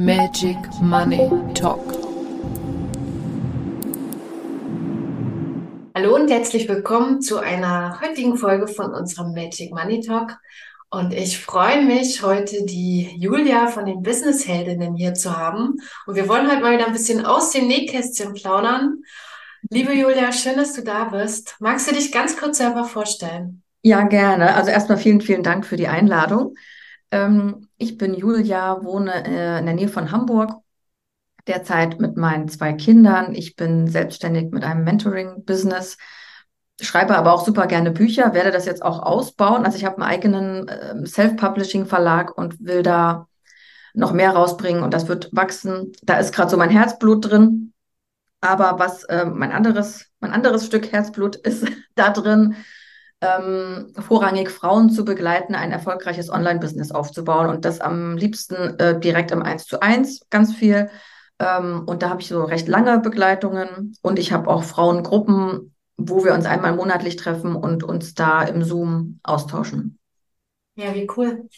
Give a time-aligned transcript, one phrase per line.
[0.00, 1.82] Magic Money Talk.
[5.92, 10.38] Hallo und herzlich willkommen zu einer heutigen Folge von unserem Magic Money Talk.
[10.88, 15.80] Und ich freue mich, heute die Julia von den Business Heldinnen hier zu haben.
[16.06, 19.02] Und wir wollen heute mal wieder ein bisschen aus dem Nähkästchen plaudern.
[19.68, 21.56] Liebe Julia, schön, dass du da bist.
[21.58, 23.64] Magst du dich ganz kurz selber vorstellen?
[23.82, 24.54] Ja, gerne.
[24.54, 26.54] Also erstmal vielen, vielen Dank für die Einladung.
[27.10, 30.52] Ähm, ich bin Julia, wohne äh, in der Nähe von Hamburg,
[31.46, 33.34] derzeit mit meinen zwei Kindern.
[33.34, 35.96] Ich bin selbstständig mit einem Mentoring-Business,
[36.80, 39.64] schreibe aber auch super gerne Bücher, werde das jetzt auch ausbauen.
[39.64, 43.26] Also ich habe einen eigenen äh, Self-Publishing-Verlag und will da
[43.94, 45.92] noch mehr rausbringen und das wird wachsen.
[46.02, 47.72] Da ist gerade so mein Herzblut drin.
[48.40, 52.56] Aber was äh, mein anderes, mein anderes Stück Herzblut ist da drin,
[53.20, 59.30] ähm, vorrangig Frauen zu begleiten, ein erfolgreiches Online-Business aufzubauen und das am liebsten äh, direkt
[59.30, 60.90] im 1 zu 1 ganz viel.
[61.38, 66.24] Ähm, und da habe ich so recht lange Begleitungen und ich habe auch Frauengruppen, wo
[66.24, 69.98] wir uns einmal monatlich treffen und uns da im Zoom austauschen.
[70.76, 71.48] Ja, wie cool.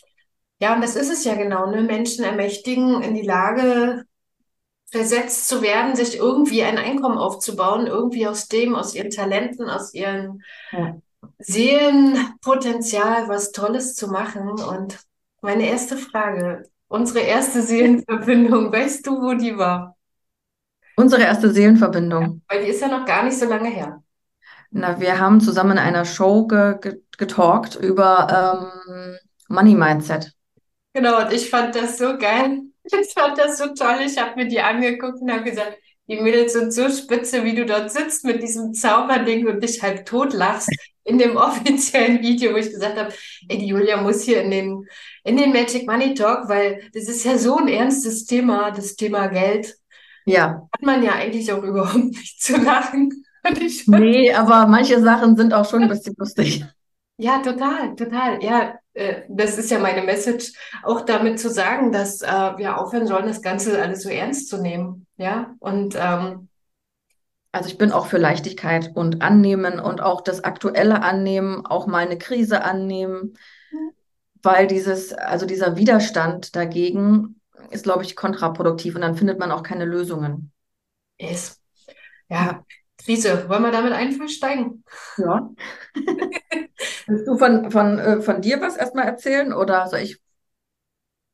[0.61, 1.83] Ja, und das ist es ja genau, ne?
[1.83, 4.05] Menschen ermächtigen, in die Lage
[4.91, 9.95] versetzt zu werden, sich irgendwie ein Einkommen aufzubauen, irgendwie aus dem, aus ihren Talenten, aus
[9.95, 10.97] ihren ja.
[11.41, 14.49] Seelenpotenzial, was Tolles zu machen.
[14.49, 14.99] Und
[15.43, 19.97] meine erste Frage, unsere erste Seelenverbindung, weißt du, wo die war?
[20.97, 22.23] Unsere erste Seelenverbindung.
[22.23, 24.03] Ja, weil die ist ja noch gar nicht so lange her.
[24.71, 29.19] Na, wir haben zusammen in einer Show ge ge getalkt über ähm,
[29.49, 30.33] Money Mindset.
[30.93, 32.63] Genau, und ich fand das so geil.
[32.83, 33.99] Ich fand das so toll.
[34.05, 35.77] Ich habe mir die angeguckt und habe gesagt,
[36.11, 40.05] die Mädels sind so spitze, wie du dort sitzt mit diesem Zauberding und dich halb
[40.07, 40.71] tot lachst
[41.05, 43.13] in dem offiziellen Video, wo ich gesagt habe,
[43.49, 44.87] ey, die Julia muss hier in den,
[45.23, 49.29] in den Magic Money Talk, weil das ist ja so ein ernstes Thema, das Thema
[49.29, 49.77] Geld.
[50.27, 50.69] Ja.
[50.73, 53.25] Hat man ja eigentlich auch überhaupt nicht zu lachen.
[53.87, 56.63] Nee, aber manche Sachen sind auch schon ein bisschen lustig.
[57.21, 58.43] Ja, total, total.
[58.43, 63.07] Ja, äh, das ist ja meine Message, auch damit zu sagen, dass äh, wir aufhören
[63.07, 65.07] sollen, das Ganze alles so ernst zu nehmen.
[65.19, 66.49] Ja, und ähm,
[67.53, 72.07] also ich bin auch für Leichtigkeit und Annehmen und auch das Aktuelle annehmen, auch mal
[72.07, 73.37] eine Krise annehmen,
[73.71, 73.91] mhm.
[74.43, 77.39] weil dieses, also dieser Widerstand dagegen
[77.69, 80.53] ist, glaube ich, kontraproduktiv und dann findet man auch keine Lösungen.
[81.19, 81.61] Ist.
[82.31, 82.65] Ja,
[83.05, 83.49] Krise.
[83.49, 84.85] Wollen wir damit einsteigen?
[85.17, 85.51] Ja.
[87.07, 90.21] Willst du von, von, äh, von dir was erstmal erzählen oder soll ich?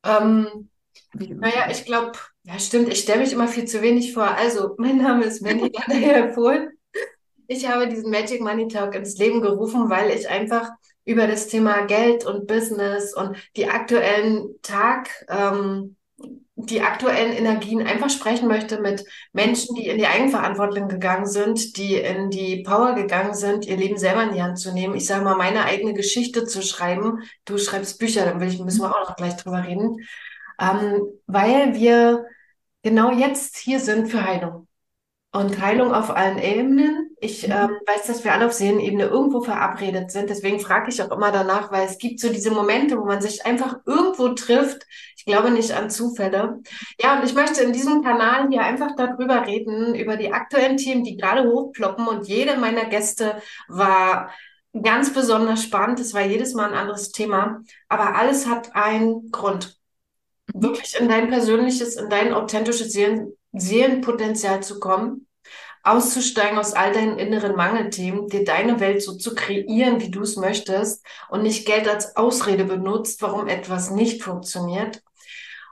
[0.05, 0.71] Ähm,
[1.13, 2.13] naja, ich glaube,
[2.45, 4.29] ja, stimmt, ich stelle mich immer viel zu wenig vor.
[4.29, 5.71] Also, mein Name ist Mandy
[6.35, 6.73] Pohl.
[7.49, 10.69] Ich habe diesen Magic Money Talk ins Leben gerufen, weil ich einfach
[11.05, 15.95] über das Thema Geld und Business und die aktuellen Tag, ähm,
[16.71, 21.95] die aktuellen Energien einfach sprechen möchte mit Menschen, die in die Eigenverantwortung gegangen sind, die
[21.95, 24.95] in die Power gegangen sind, ihr Leben selber in die Hand zu nehmen.
[24.95, 27.23] Ich sage mal, meine eigene Geschichte zu schreiben.
[27.45, 29.99] Du schreibst Bücher, dann will ich, müssen wir auch noch gleich drüber reden.
[30.61, 32.27] Ähm, weil wir
[32.83, 34.66] genau jetzt hier sind für Heilung.
[35.37, 37.15] Und Heilung auf allen Ebenen.
[37.21, 37.53] Ich mhm.
[37.53, 40.31] ähm, weiß, dass wir alle auf Seelenebene irgendwo verabredet sind.
[40.31, 43.45] Deswegen frage ich auch immer danach, weil es gibt so diese Momente, wo man sich
[43.45, 44.87] einfach irgendwo trifft.
[45.15, 46.63] Ich glaube nicht an Zufälle.
[46.99, 51.05] Ja, und ich möchte in diesem Kanal hier einfach darüber reden, über die aktuellen Themen,
[51.05, 52.09] die gerade hochploppen.
[52.09, 53.35] Und jede meiner Gäste
[53.69, 54.31] war
[54.73, 56.01] ganz besonders spannend.
[56.01, 57.63] Es war jedes Mal ein anderes Thema.
[57.91, 59.79] Aber alles hat einen Grund.
[60.55, 65.26] Wirklich in dein persönliches, in dein authentisches Seelen Seelenpotenzial zu kommen
[65.87, 70.37] auszusteigen aus all deinen inneren Mangelthemen, dir deine Welt so zu kreieren, wie du es
[70.37, 75.03] möchtest und nicht Geld als Ausrede benutzt, warum etwas nicht funktioniert.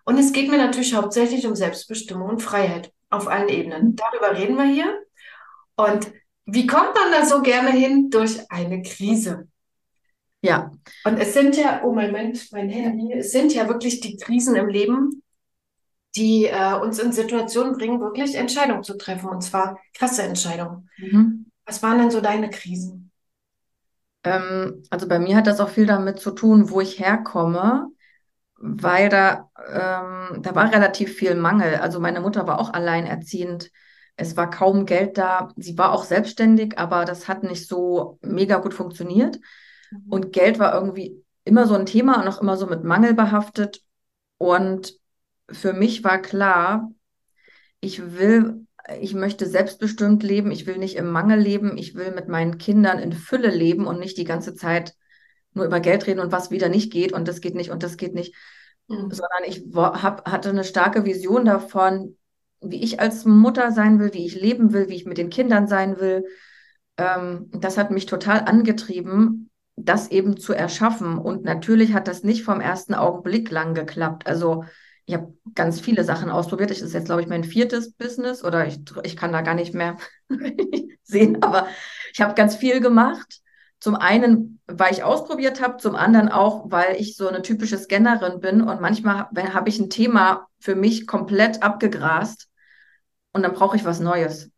[0.05, 3.97] Und es geht mir natürlich hauptsächlich um Selbstbestimmung und Freiheit auf allen Ebenen.
[3.97, 5.03] Darüber reden wir hier.
[5.77, 6.13] Und
[6.47, 8.11] wie kommt man da so gerne hin?
[8.11, 9.49] Durch eine Krise.
[10.43, 10.71] Ja.
[11.05, 14.69] Und es sind ja, oh Moment, mein Handy, es sind ja wirklich die Krisen im
[14.69, 15.23] Leben,
[16.17, 20.89] die äh, uns in Situationen bringen, wirklich Entscheidungen zu treffen, und zwar krasse Entscheidungen.
[20.97, 21.47] Mhm.
[21.67, 23.11] Was waren denn so deine Krisen?
[24.23, 27.89] Ähm, also bei mir hat das auch viel damit zu tun, wo ich herkomme,
[28.57, 31.77] weil da, ähm, da war relativ viel Mangel.
[31.77, 33.71] Also meine Mutter war auch alleinerziehend.
[34.17, 35.49] Es war kaum Geld da.
[35.57, 39.39] Sie war auch selbstständig, aber das hat nicht so mega gut funktioniert.
[39.91, 40.05] Mhm.
[40.09, 43.83] Und Geld war irgendwie immer so ein Thema und auch immer so mit Mangel behaftet.
[44.39, 44.95] Und
[45.51, 46.91] für mich war klar,
[47.81, 48.67] ich will,
[49.01, 52.99] ich möchte selbstbestimmt leben, ich will nicht im Mangel leben, ich will mit meinen Kindern
[52.99, 54.95] in Fülle leben und nicht die ganze Zeit
[55.53, 57.97] nur über Geld reden und was wieder nicht geht und das geht nicht und das
[57.97, 58.35] geht nicht.
[58.89, 59.11] Mhm.
[59.11, 62.17] sondern ich hab, hatte eine starke Vision davon,
[62.61, 65.67] wie ich als Mutter sein will, wie ich leben will, wie ich mit den Kindern
[65.67, 66.27] sein will.
[66.97, 71.19] Ähm, das hat mich total angetrieben, das eben zu erschaffen.
[71.19, 74.27] Und natürlich hat das nicht vom ersten Augenblick lang geklappt.
[74.27, 74.65] Also
[75.07, 76.71] ich habe ganz viele Sachen ausprobiert.
[76.71, 79.75] Das ist jetzt, glaube ich, mein viertes Business oder ich, ich kann da gar nicht
[79.75, 79.97] mehr
[81.03, 81.69] sehen, aber
[82.13, 83.41] ich habe ganz viel gemacht.
[83.81, 88.41] Zum einen, weil ich ausprobiert habe, zum anderen auch, weil ich so eine typische Scannerin
[88.41, 92.49] bin und manchmal habe hab ich ein Thema für mich komplett abgegrast
[93.33, 94.51] und dann brauche ich was Neues.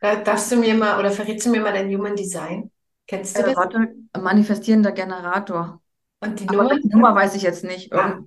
[0.00, 2.70] Da darfst du mir mal oder verrätst du mir mal dein Human Design?
[3.06, 3.56] Kennst du Äh, das?
[3.56, 5.80] warte, manifestierender Generator.
[6.20, 6.78] Und die Nummer?
[6.78, 7.92] die Nummer weiß ich jetzt nicht.
[7.92, 8.20] Ah.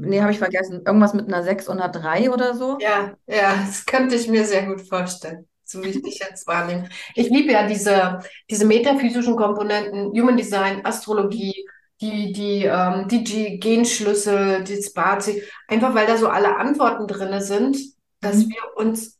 [0.00, 0.82] Nee, habe ich vergessen.
[0.86, 2.78] Irgendwas mit einer 6 und einer 3 oder so.
[2.80, 6.88] Ja, ja, das könnte ich mir sehr gut vorstellen, so wie ich dich jetzt wahrnehme.
[7.14, 11.66] Ich liebe ja diese, diese metaphysischen Komponenten, Human Design, Astrologie,
[12.00, 17.76] die, die, ähm, die Genschlüssel, die Spazi, einfach weil da so alle Antworten drin sind,
[18.20, 18.48] dass Mhm.
[18.48, 19.18] wir uns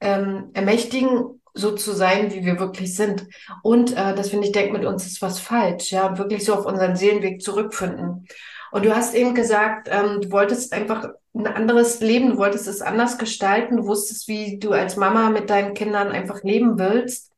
[0.00, 3.26] ähm, ermächtigen, so zu sein, wie wir wirklich sind.
[3.62, 6.66] Und äh, dass wir nicht denken, mit uns ist was falsch, ja, wirklich so auf
[6.66, 8.26] unseren Seelenweg zurückfinden.
[8.70, 12.82] Und du hast eben gesagt, ähm, du wolltest einfach ein anderes Leben, du wolltest es
[12.82, 17.32] anders gestalten, du wusstest, wie du als Mama mit deinen Kindern einfach leben willst.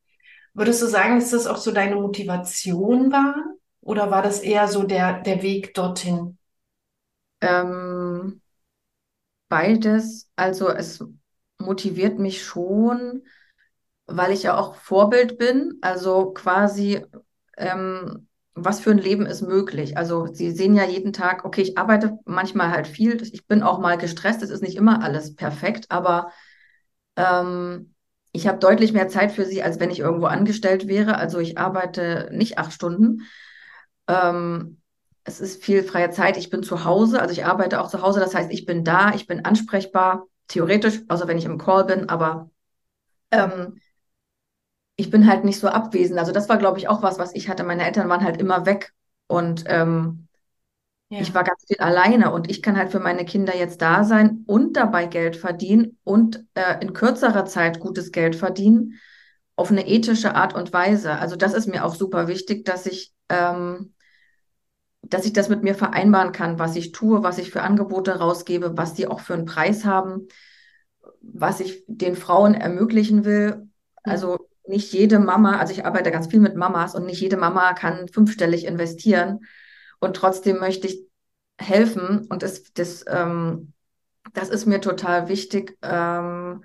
[0.53, 3.35] Würdest du sagen, dass das auch so deine Motivation war?
[3.81, 6.37] Oder war das eher so der, der Weg dorthin?
[7.41, 8.41] Ähm,
[9.49, 10.29] beides.
[10.35, 11.03] Also es
[11.57, 13.23] motiviert mich schon,
[14.05, 15.77] weil ich ja auch Vorbild bin.
[15.81, 17.05] Also quasi,
[17.57, 19.97] ähm, was für ein Leben ist möglich.
[19.97, 23.21] Also Sie sehen ja jeden Tag, okay, ich arbeite manchmal halt viel.
[23.21, 24.41] Ich bin auch mal gestresst.
[24.41, 26.31] Es ist nicht immer alles perfekt, aber
[27.15, 27.93] ähm,
[28.33, 31.17] ich habe deutlich mehr Zeit für Sie, als wenn ich irgendwo angestellt wäre.
[31.17, 33.21] Also ich arbeite nicht acht Stunden.
[34.07, 34.81] Ähm,
[35.23, 36.37] es ist viel freie Zeit.
[36.37, 38.19] Ich bin zu Hause, also ich arbeite auch zu Hause.
[38.19, 42.09] Das heißt, ich bin da, ich bin ansprechbar, theoretisch, außer wenn ich im Call bin,
[42.09, 42.49] aber
[43.31, 43.79] ähm,
[44.95, 46.19] ich bin halt nicht so abwesend.
[46.19, 47.63] Also das war, glaube ich, auch was, was ich hatte.
[47.63, 48.93] Meine Eltern waren halt immer weg
[49.27, 50.27] und ähm,
[51.17, 51.35] ich Ja.
[51.35, 54.77] war ganz viel alleine und ich kann halt für meine Kinder jetzt da sein und
[54.77, 58.99] dabei Geld verdienen und äh, in kürzerer Zeit gutes Geld verdienen
[59.55, 61.13] auf eine ethische Art und Weise.
[61.19, 63.93] Also das ist mir auch super wichtig, dass ich ähm,
[65.03, 68.77] dass ich das mit mir vereinbaren kann, was ich tue, was ich für Angebote rausgebe,
[68.77, 70.27] was die auch für einen Preis haben,
[71.21, 73.69] was ich den Frauen ermöglichen will.
[74.03, 77.73] Also nicht jede Mama, also ich arbeite ganz viel mit Mamas und nicht jede Mama
[77.73, 79.41] kann fünfstellig investieren
[79.99, 81.03] und trotzdem möchte ich
[81.59, 83.73] helfen und das, das, ähm,
[84.33, 86.63] das ist mir total wichtig, ähm,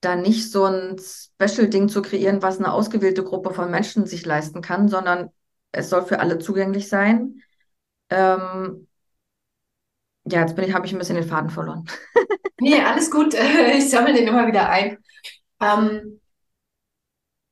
[0.00, 4.60] da nicht so ein Special-Ding zu kreieren, was eine ausgewählte Gruppe von Menschen sich leisten
[4.60, 5.30] kann, sondern
[5.72, 7.40] es soll für alle zugänglich sein.
[8.10, 8.86] Ähm,
[10.24, 11.84] ja, jetzt ich, habe ich ein bisschen den Faden verloren.
[12.60, 13.34] Nee, alles gut.
[13.76, 14.98] Ich sammle den immer wieder ein.
[15.60, 16.20] Ähm,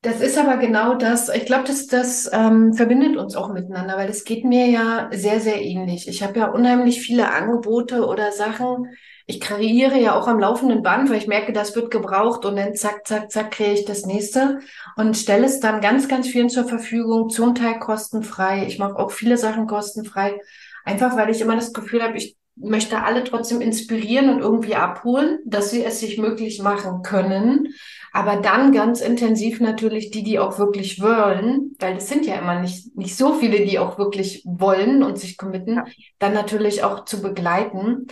[0.02, 1.28] das ist aber genau das.
[1.28, 5.38] Ich glaube, das, das ähm, verbindet uns auch miteinander, weil es geht mir ja sehr,
[5.40, 6.08] sehr ähnlich.
[6.08, 8.88] Ich habe ja unheimlich viele Angebote oder Sachen.
[9.26, 12.74] Ich kreiere ja auch am laufenden Band, weil ich merke, das wird gebraucht und dann
[12.74, 14.58] zack, zack, zack, kriege ich das nächste
[14.96, 18.66] und stelle es dann ganz, ganz vielen zur Verfügung, zum Teil kostenfrei.
[18.66, 20.40] Ich mache auch viele Sachen kostenfrei,
[20.84, 25.38] einfach weil ich immer das Gefühl habe, ich möchte alle trotzdem inspirieren und irgendwie abholen,
[25.44, 27.68] dass sie es sich möglich machen können.
[28.12, 32.60] Aber dann ganz intensiv natürlich die, die auch wirklich wollen, weil es sind ja immer
[32.60, 35.84] nicht, nicht so viele, die auch wirklich wollen und sich committen, Ja.
[36.18, 38.06] dann natürlich auch zu begleiten.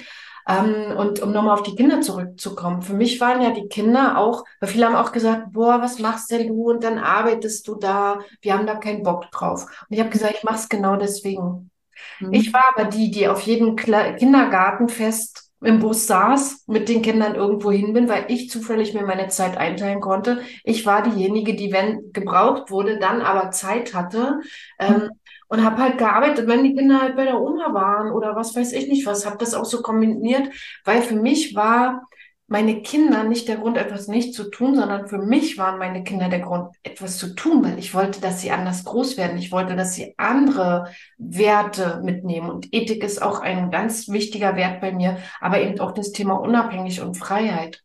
[0.48, 4.44] Ähm, und um nochmal auf die Kinder zurückzukommen, für mich waren ja die Kinder auch,
[4.60, 6.70] weil viele haben auch gesagt, boah, was machst denn du?
[6.70, 9.64] Und dann arbeitest du da, wir haben da keinen Bock drauf.
[9.64, 11.69] Und ich habe gesagt, ich mache es genau deswegen.
[12.30, 12.52] Ich Mhm.
[12.52, 17.70] war aber die, die auf jedem Kle Kindergartenfest im Bus saß, mit den Kindern irgendwo
[17.70, 20.40] hin bin, weil ich zufällig mir meine Zeit einteilen konnte.
[20.64, 24.40] Ich war diejenige, die, wenn gebraucht wurde, dann aber Zeit hatte,
[24.78, 25.10] ähm,
[25.48, 28.72] und habe halt gearbeitet, wenn die Kinder halt bei der Oma waren oder was weiß
[28.72, 30.48] ich nicht was, habe das auch so kombiniert,
[30.84, 32.06] weil für mich war
[32.50, 36.28] meine Kinder nicht der Grund, etwas nicht zu tun, sondern für mich waren meine Kinder
[36.28, 39.38] der Grund, etwas zu tun, weil ich wollte, dass sie anders groß werden.
[39.38, 42.50] Ich wollte, dass sie andere Werte mitnehmen.
[42.50, 46.34] Und Ethik ist auch ein ganz wichtiger Wert bei mir, aber eben auch das Thema
[46.40, 47.84] Unabhängig und Freiheit.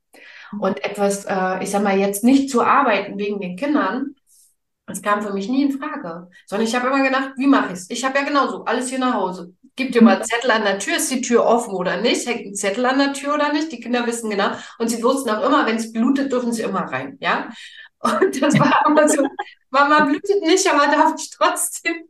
[0.59, 4.15] Und etwas, äh, ich sag mal, jetzt nicht zu arbeiten wegen den Kindern,
[4.87, 6.27] das kam für mich nie in Frage.
[6.47, 7.89] Sondern ich habe immer gedacht, wie mache ich es?
[7.91, 9.53] Ich habe ja genauso alles hier nach Hause.
[9.75, 12.25] Gib dir mal einen Zettel an der Tür, ist die Tür offen oder nicht?
[12.27, 13.71] Hängt ein Zettel an der Tür oder nicht?
[13.71, 14.51] Die Kinder wissen genau.
[14.79, 17.17] Und sie wussten auch immer, wenn es blutet, dürfen sie immer rein.
[17.19, 17.49] Ja?
[17.99, 19.27] Und das war immer so,
[19.69, 22.07] Mama blutet nicht, aber darf ich trotzdem.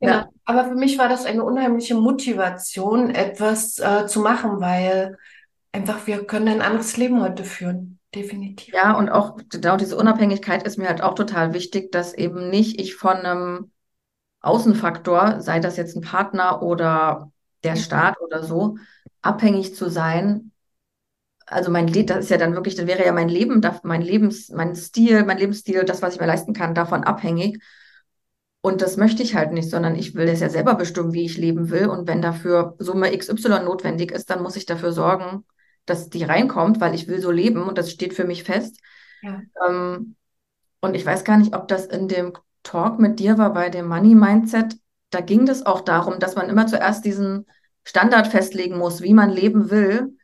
[0.00, 0.28] Ja.
[0.44, 5.16] Aber für mich war das eine unheimliche Motivation, etwas äh, zu machen, weil
[5.72, 7.98] einfach wir können ein anderes Leben heute führen.
[8.14, 8.72] Definitiv.
[8.72, 12.80] Ja, und auch genau diese Unabhängigkeit ist mir halt auch total wichtig, dass eben nicht
[12.80, 13.72] ich von einem
[14.44, 17.32] Außenfaktor, sei das jetzt ein Partner oder
[17.62, 18.76] der Staat oder so,
[19.22, 20.52] abhängig zu sein.
[21.46, 24.50] Also mein Leben, das ist ja dann wirklich, dann wäre ja mein Leben, mein Lebens,
[24.50, 27.62] mein Stil, mein Lebensstil, das, was ich mir leisten kann, davon abhängig.
[28.60, 31.36] Und das möchte ich halt nicht, sondern ich will es ja selber bestimmen, wie ich
[31.36, 31.86] leben will.
[31.86, 35.44] Und wenn dafür Summe XY notwendig ist, dann muss ich dafür sorgen,
[35.84, 38.80] dass die reinkommt, weil ich will so leben und das steht für mich fest.
[39.20, 39.42] Ja.
[39.68, 40.16] Ähm,
[40.80, 42.32] und ich weiß gar nicht, ob das in dem
[42.64, 44.76] Talk mit dir war bei dem Money Mindset.
[45.10, 47.46] Da ging es auch darum, dass man immer zuerst diesen
[47.84, 50.16] Standard festlegen muss, wie man leben will.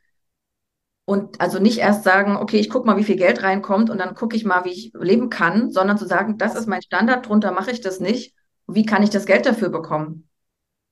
[1.05, 4.15] Und also nicht erst sagen, okay, ich gucke mal, wie viel Geld reinkommt und dann
[4.15, 7.51] gucke ich mal, wie ich leben kann, sondern zu sagen, das ist mein Standard, drunter
[7.51, 8.33] mache ich das nicht.
[8.67, 10.29] Wie kann ich das Geld dafür bekommen?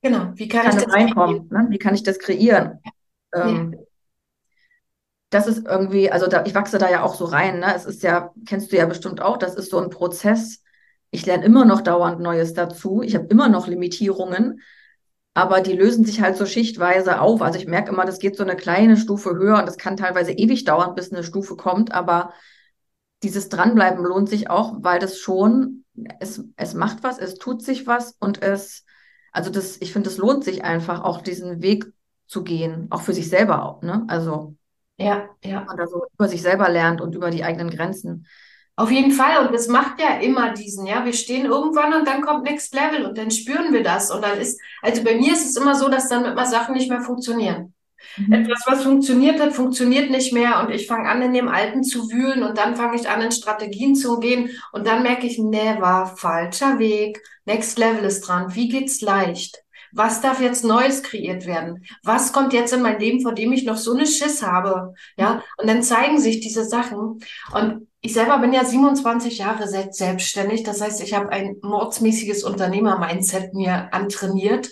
[0.01, 1.49] Genau, wie kann, Kann ich das reinkommen?
[1.51, 1.67] Ne?
[1.69, 2.79] Wie kann ich das kreieren?
[3.33, 3.45] Ja.
[3.45, 3.75] Ähm,
[5.29, 7.75] das ist irgendwie, also da, ich wachse da ja auch so rein, ne?
[7.75, 10.63] Es ist ja, kennst du ja bestimmt auch, das ist so ein Prozess.
[11.11, 13.01] Ich lerne immer noch dauernd Neues dazu.
[13.01, 14.61] Ich habe immer noch Limitierungen,
[15.33, 17.41] aber die lösen sich halt so schichtweise auf.
[17.41, 20.31] Also ich merke immer, das geht so eine kleine Stufe höher und das kann teilweise
[20.33, 22.33] ewig dauern, bis eine Stufe kommt, aber
[23.23, 25.83] dieses Dranbleiben lohnt sich auch, weil das schon,
[26.19, 28.85] es, es macht was, es tut sich was und es,
[29.31, 31.85] also das, ich finde, es lohnt sich einfach auch diesen Weg
[32.27, 34.05] zu gehen, auch für sich selber auch, ne?
[34.07, 34.55] Also
[34.97, 35.63] Ja, ja.
[35.65, 38.27] man da so über sich selber lernt und über die eigenen Grenzen.
[38.79, 39.45] Auf jeden Fall.
[39.45, 43.05] Und es macht ja immer diesen, ja, wir stehen irgendwann und dann kommt Next Level
[43.05, 44.09] und dann spüren wir das.
[44.09, 46.89] Und dann ist, also bei mir ist es immer so, dass dann immer Sachen nicht
[46.89, 47.73] mehr funktionieren.
[48.31, 52.09] Etwas, was funktioniert hat, funktioniert nicht mehr und ich fange an, in dem Alten zu
[52.09, 56.13] wühlen und dann fange ich an, in Strategien zu gehen und dann merke ich, never,
[56.15, 59.61] falscher Weg, Next Level ist dran, wie geht's leicht?
[59.91, 61.83] Was darf jetzt Neues kreiert werden?
[62.01, 64.93] Was kommt jetzt in mein Leben, vor dem ich noch so eine Schiss habe?
[65.17, 67.19] Ja, und dann zeigen sich diese Sachen
[67.53, 70.63] und ich selber bin ja 27 Jahre se- selbstständig.
[70.63, 74.69] Das heißt, ich habe ein mordsmäßiges Unternehmer-Mindset mir antrainiert.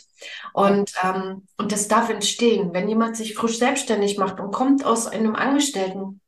[0.53, 2.73] Und, ähm, und das darf entstehen.
[2.73, 6.19] Wenn jemand sich frisch selbstständig macht und kommt aus einem Angestelltenleben,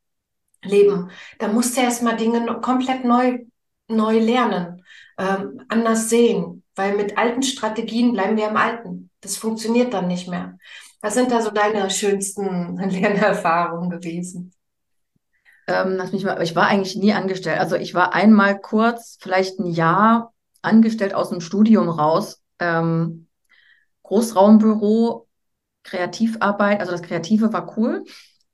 [1.40, 3.40] dann muss der erstmal Dinge komplett neu,
[3.88, 4.84] neu lernen,
[5.18, 6.64] ähm, anders sehen.
[6.76, 9.10] Weil mit alten Strategien bleiben wir im Alten.
[9.22, 10.58] Das funktioniert dann nicht mehr.
[11.02, 14.54] Was sind da so deine schönsten Lernerfahrungen gewesen?
[15.70, 17.60] Ähm, lass mich mal, ich war eigentlich nie angestellt.
[17.60, 20.34] Also ich war einmal kurz, vielleicht ein Jahr
[20.64, 22.42] angestellt aus dem Studium raus.
[22.58, 23.28] Ähm,
[24.02, 25.28] Großraumbüro,
[25.84, 28.04] Kreativarbeit, also das Kreative war cool.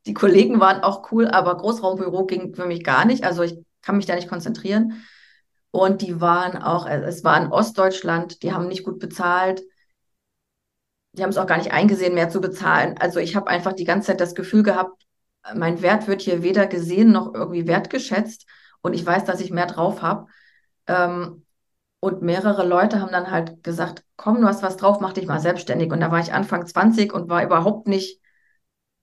[0.05, 3.23] Die Kollegen waren auch cool, aber Großraumbüro ging für mich gar nicht.
[3.23, 5.05] Also ich kann mich da nicht konzentrieren.
[5.71, 9.63] Und die waren auch, äh, es war in Ostdeutschland, die haben nicht gut bezahlt.
[11.13, 12.97] Die haben es auch gar nicht eingesehen, mehr zu bezahlen.
[12.99, 15.04] Also ich habe einfach die ganze Zeit das Gefühl gehabt,
[15.53, 18.45] mein Wert wird hier weder gesehen noch irgendwie wertgeschätzt.
[18.81, 20.27] Und ich weiß, dass ich mehr drauf habe.
[20.87, 21.45] Ähm,
[21.99, 25.39] und mehrere Leute haben dann halt gesagt, komm, du hast was drauf, mach dich mal
[25.39, 25.91] selbstständig.
[25.91, 28.21] Und da war ich Anfang 20 und war überhaupt nicht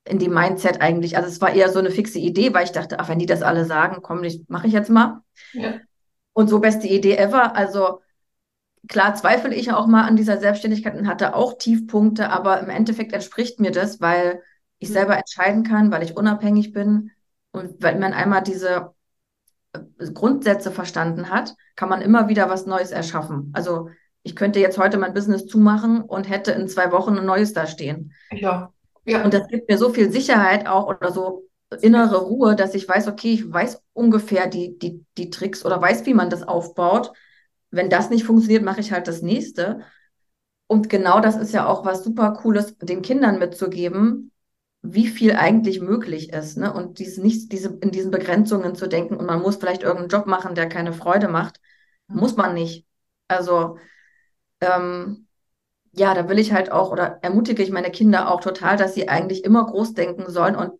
[0.04, 1.16] in dem Mindset eigentlich.
[1.16, 3.42] Also es war eher so eine fixe Idee, weil ich dachte, ach, wenn die das
[3.42, 5.20] alle sagen, komm, ich mache ich jetzt mal.
[5.52, 5.74] Ja.
[6.32, 7.56] Und so beste Idee ever.
[7.56, 8.00] Also
[8.88, 13.12] klar zweifle ich auch mal an dieser Selbstständigkeit und hatte auch Tiefpunkte, aber im Endeffekt
[13.12, 14.42] entspricht mir das, weil
[14.82, 14.92] ich Mhm.
[14.92, 17.10] selber entscheiden kann, weil ich unabhängig bin.
[17.52, 18.94] Und wenn man einmal diese
[19.72, 23.50] äh, Grundsätze verstanden hat, kann man immer wieder was Neues erschaffen.
[23.54, 23.88] Also
[24.22, 27.66] ich könnte jetzt heute mein Business zumachen und hätte in zwei Wochen ein neues da
[27.66, 28.12] stehen.
[28.30, 28.72] Ja.
[29.04, 29.24] Ja.
[29.24, 31.48] Und das gibt mir so viel Sicherheit auch oder so
[31.80, 36.06] innere Ruhe, dass ich weiß, okay, ich weiß ungefähr die, die, die Tricks oder weiß,
[36.06, 37.12] wie man das aufbaut.
[37.70, 39.80] Wenn das nicht funktioniert, mache ich halt das nächste.
[40.66, 44.31] Und genau das ist ja auch was super Cooles, den Kindern mitzugeben,
[44.82, 46.72] wie viel eigentlich möglich ist, ne?
[46.72, 50.26] Und dies nicht, diese, in diesen Begrenzungen zu denken und man muss vielleicht irgendeinen Job
[50.26, 51.60] machen, der keine Freude macht.
[52.08, 52.86] Muss man nicht.
[53.28, 53.78] Also,
[54.60, 55.28] ähm,
[55.92, 59.08] ja, da will ich halt auch oder ermutige ich meine Kinder auch total, dass sie
[59.08, 60.72] eigentlich immer groß denken sollen und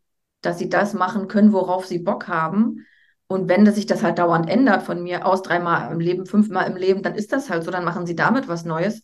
[0.43, 2.87] dass sie das machen können, worauf sie Bock haben.
[3.29, 6.69] Und wenn das sich das halt dauernd ändert, von mir aus dreimal im Leben, fünfmal
[6.71, 9.03] im Leben, dann ist das halt so, dann machen sie damit was Neues.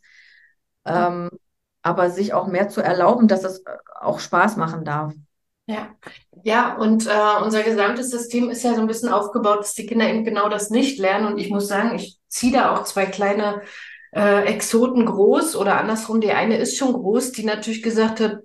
[0.85, 1.31] Ähm,
[1.82, 3.64] aber sich auch mehr zu erlauben, dass es
[4.00, 5.14] auch Spaß machen darf.
[5.66, 5.90] Ja,
[6.44, 10.08] ja, und äh, unser gesamtes System ist ja so ein bisschen aufgebaut, dass die Kinder
[10.08, 11.26] eben genau das nicht lernen.
[11.26, 13.62] Und ich muss sagen, ich ziehe da auch zwei kleine
[14.12, 18.38] äh, Exoten groß oder andersrum, die eine ist schon groß, die natürlich gesagt hat,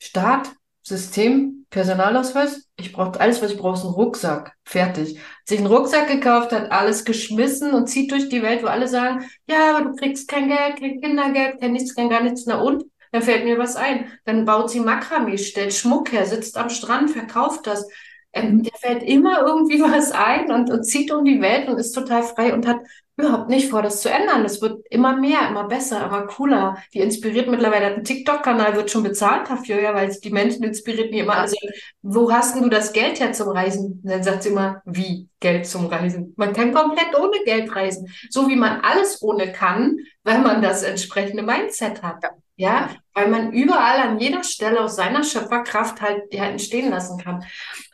[0.00, 0.50] Staat,
[0.84, 2.68] System, Personalausweis.
[2.76, 4.52] Ich brauche alles, was ich brauche, ist ein Rucksack.
[4.64, 5.18] Fertig.
[5.44, 9.24] Sich einen Rucksack gekauft hat, alles geschmissen und zieht durch die Welt, wo alle sagen,
[9.46, 12.44] ja, aber du kriegst kein Geld, kein Kindergeld, kein nichts, kein gar nichts.
[12.46, 12.84] Na und?
[13.12, 14.12] Dann fällt mir was ein.
[14.24, 17.88] Dann baut sie Makramee, stellt Schmuck her, sitzt am Strand, verkauft das.
[18.34, 21.92] Ähm, der fällt immer irgendwie was ein und, und zieht um die Welt und ist
[21.92, 22.78] total frei und hat
[23.16, 24.44] überhaupt nicht vor, das zu ändern.
[24.44, 26.78] Es wird immer mehr, immer besser, immer cooler.
[26.92, 31.12] Die inspiriert mittlerweile, hat einen TikTok-Kanal, wird schon bezahlt dafür, ja, weil die Menschen inspiriert,
[31.12, 34.00] die immer sagen, wo hast denn du das Geld her zum Reisen?
[34.02, 36.34] Und dann sagt sie immer, wie Geld zum Reisen?
[36.36, 38.12] Man kann komplett ohne Geld reisen.
[38.30, 42.22] So wie man alles ohne kann, weil man das entsprechende Mindset hat.
[42.22, 42.30] Ja.
[42.56, 47.44] Ja, weil man überall an jeder Stelle aus seiner Schöpferkraft halt ja, entstehen lassen kann.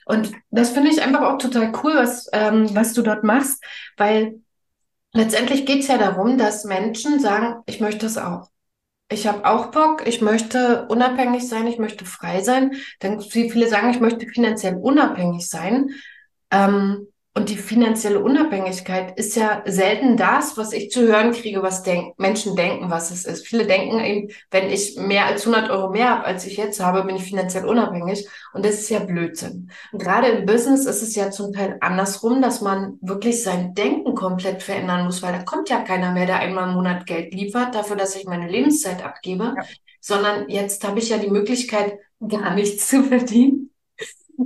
[0.04, 3.64] Und das finde ich einfach auch total cool, was, ähm, was du dort machst,
[3.96, 4.40] weil
[5.12, 8.48] letztendlich geht es ja darum, dass Menschen sagen, ich möchte es auch.
[9.12, 12.76] Ich habe auch Bock, ich möchte unabhängig sein, ich möchte frei sein.
[13.02, 15.90] Denn viele sagen, ich möchte finanziell unabhängig sein.
[16.52, 21.84] Ähm, und die finanzielle Unabhängigkeit ist ja selten das, was ich zu hören kriege, was
[21.84, 23.46] denk Menschen denken, was es ist.
[23.46, 27.04] Viele denken eben, wenn ich mehr als 100 Euro mehr habe, als ich jetzt habe,
[27.04, 28.26] bin ich finanziell unabhängig.
[28.52, 29.70] Und das ist ja Blödsinn.
[29.92, 34.16] Und gerade im Business ist es ja zum Teil andersrum, dass man wirklich sein Denken
[34.16, 37.76] komplett verändern muss, weil da kommt ja keiner mehr, der einmal im Monat Geld liefert,
[37.76, 39.64] dafür, dass ich meine Lebenszeit abgebe, ja.
[40.00, 41.94] sondern jetzt habe ich ja die Möglichkeit,
[42.26, 43.69] gar nichts zu verdienen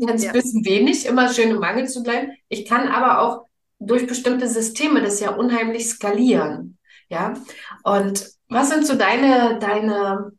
[0.00, 0.32] ganz ja.
[0.32, 2.32] bisschen wenig, immer schön im Mangel zu bleiben.
[2.48, 3.46] Ich kann aber auch
[3.78, 6.78] durch bestimmte Systeme das ja unheimlich skalieren.
[7.08, 7.34] Ja.
[7.82, 10.32] Und was sind so deine, deine,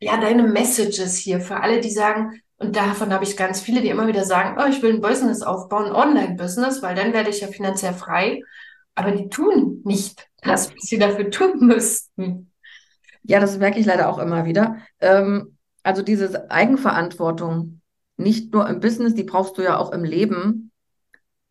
[0.00, 3.88] ja, deine Messages hier für alle, die sagen, und davon habe ich ganz viele, die
[3.88, 7.40] immer wieder sagen, oh, ich will ein Business aufbauen, ein Online-Business, weil dann werde ich
[7.40, 8.42] ja finanziell frei.
[8.94, 12.52] Aber die tun nicht das, was sie dafür tun müssten.
[13.22, 14.76] Ja, das merke ich leider auch immer wieder.
[15.00, 17.79] Ähm, also diese Eigenverantwortung,
[18.20, 20.70] nicht nur im Business, die brauchst du ja auch im Leben,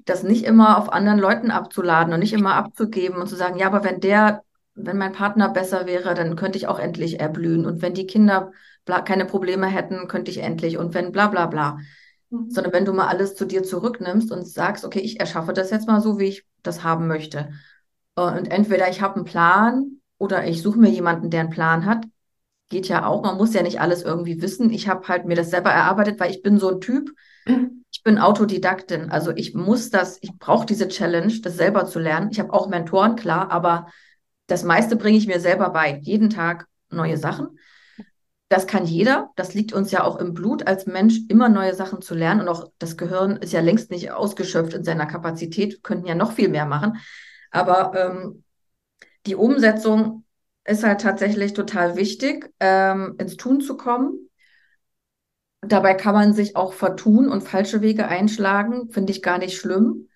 [0.06, 3.68] das nicht immer auf anderen Leuten abzuladen und nicht immer abzugeben und zu sagen, ja,
[3.68, 7.66] aber wenn der, wenn mein Partner besser wäre, dann könnte ich auch endlich erblühen.
[7.66, 8.52] Und wenn die Kinder
[9.06, 10.78] keine Probleme hätten, könnte ich endlich.
[10.78, 11.78] Und wenn bla bla bla.
[12.30, 12.50] Mhm.
[12.50, 15.88] Sondern wenn du mal alles zu dir zurücknimmst und sagst, okay, ich erschaffe das jetzt
[15.88, 17.51] mal so, wie ich das haben möchte.
[18.16, 22.05] Und entweder ich habe einen Plan oder ich suche mir jemanden, der einen Plan hat,
[22.70, 23.24] geht ja auch.
[23.24, 24.70] Man muss ja nicht alles irgendwie wissen.
[24.70, 27.12] Ich habe halt mir das selber erarbeitet, weil ich bin so ein Typ.
[27.46, 27.84] Mhm.
[27.92, 29.10] Ich bin Autodidaktin.
[29.10, 32.29] Also ich muss das, ich brauche diese Challenge, das selber zu lernen.
[32.32, 33.88] Ich habe auch Mentoren, klar, aber
[34.48, 36.00] das meiste bringe ich mir selber bei.
[36.01, 37.60] Jeden Tag neue Sachen.
[38.48, 39.29] Das kann jeder.
[39.36, 42.42] Das liegt uns ja auch im Blut als Mensch, immer neue Sachen zu lernen.
[42.42, 46.32] Und auch das Gehirn ist ja längst nicht ausgeschöpft in seiner Kapazität, könnten ja noch
[46.32, 46.98] viel mehr machen.
[47.51, 48.44] Aber ähm,
[49.25, 50.24] die Umsetzung
[50.70, 54.29] ist halt tatsächlich total wichtig, ähm, ins Tun zu kommen.
[55.62, 60.08] Dabei kann man sich auch vertun und falsche Wege einschlagen, finde ich gar nicht schlimm.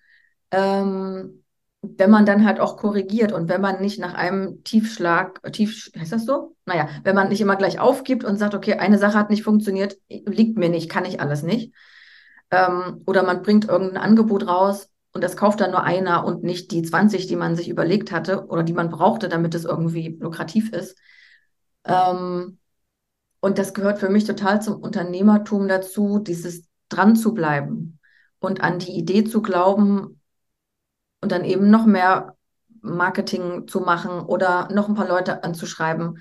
[0.50, 1.44] Ähm,
[1.82, 6.12] wenn man dann halt auch korrigiert und wenn man nicht nach einem Tiefschlag, tief, heißt
[6.12, 6.56] das so?
[6.64, 9.98] Naja, wenn man nicht immer gleich aufgibt und sagt, okay, eine Sache hat nicht funktioniert,
[10.08, 11.74] liegt mir nicht, kann ich alles nicht.
[12.50, 16.72] Ähm, oder man bringt irgendein Angebot raus, und das kauft dann nur einer und nicht
[16.72, 20.72] die 20, die man sich überlegt hatte oder die man brauchte, damit es irgendwie lukrativ
[20.72, 20.98] ist.
[21.84, 22.58] Ähm,
[23.40, 28.00] und das gehört für mich total zum Unternehmertum dazu, dieses dran zu bleiben
[28.40, 30.20] und an die Idee zu glauben
[31.20, 32.36] und dann eben noch mehr
[32.80, 36.18] Marketing zu machen oder noch ein paar Leute anzuschreiben.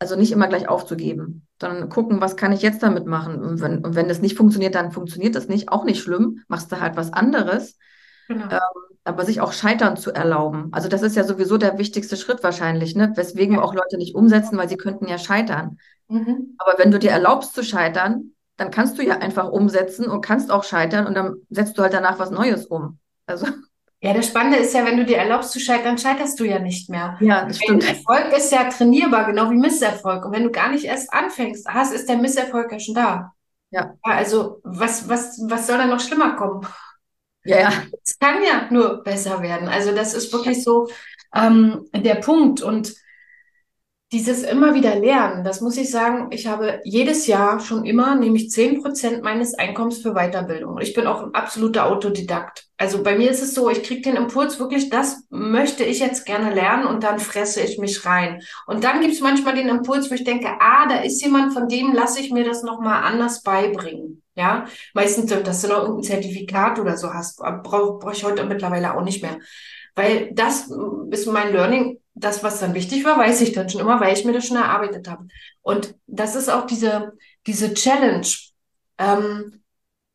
[0.00, 3.40] Also nicht immer gleich aufzugeben, sondern gucken, was kann ich jetzt damit machen.
[3.40, 5.68] Und wenn, und wenn das nicht funktioniert, dann funktioniert das nicht.
[5.70, 6.42] Auch nicht schlimm.
[6.48, 7.78] Machst du halt was anderes.
[8.28, 8.46] Genau.
[8.50, 8.60] Ähm,
[9.04, 10.70] aber sich auch Scheitern zu erlauben.
[10.72, 13.12] Also das ist ja sowieso der wichtigste Schritt wahrscheinlich, ne?
[13.14, 13.62] Weswegen ja.
[13.62, 15.78] auch Leute nicht umsetzen, weil sie könnten ja scheitern.
[16.08, 16.54] Mhm.
[16.58, 20.50] Aber wenn du dir erlaubst zu scheitern, dann kannst du ja einfach umsetzen und kannst
[20.50, 22.98] auch scheitern und dann setzt du halt danach was Neues um.
[23.26, 23.46] Also.
[24.00, 26.90] Ja, das Spannende ist ja, wenn du dir erlaubst zu scheitern, scheiterst du ja nicht
[26.90, 27.16] mehr.
[27.20, 27.88] Ja, das stimmt.
[27.88, 30.26] Erfolg ist ja trainierbar, genau wie Misserfolg.
[30.26, 33.32] Und wenn du gar nicht erst anfängst, hast, ist der Misserfolg ja schon da.
[33.70, 33.94] Ja.
[34.02, 36.66] Also, was, was, was soll da noch schlimmer kommen?
[37.44, 37.72] Ja, ja.
[38.02, 39.68] Es kann ja nur besser werden.
[39.68, 40.88] Also das ist wirklich so
[41.34, 42.62] ähm, der Punkt.
[42.62, 42.94] Und
[44.12, 48.50] dieses immer wieder lernen, das muss ich sagen, ich habe jedes Jahr schon immer, nämlich
[48.50, 50.78] zehn Prozent meines Einkommens für Weiterbildung.
[50.80, 52.66] Ich bin auch ein absoluter Autodidakt.
[52.76, 56.26] Also bei mir ist es so, ich kriege den Impuls wirklich, das möchte ich jetzt
[56.26, 58.40] gerne lernen und dann fresse ich mich rein.
[58.66, 61.66] Und dann gibt es manchmal den Impuls, wo ich denke, ah, da ist jemand, von
[61.66, 64.22] dem lasse ich mir das nochmal anders beibringen.
[64.36, 68.94] Ja, meistens, dass du noch irgendein Zertifikat oder so hast, brauche brauch ich heute mittlerweile
[68.94, 69.38] auch nicht mehr.
[69.94, 70.70] Weil das
[71.10, 72.00] ist mein Learning.
[72.14, 74.56] Das, was dann wichtig war, weiß ich dann schon immer, weil ich mir das schon
[74.56, 75.26] erarbeitet habe.
[75.62, 77.12] Und das ist auch diese,
[77.46, 78.26] diese Challenge.
[78.98, 79.60] ähm,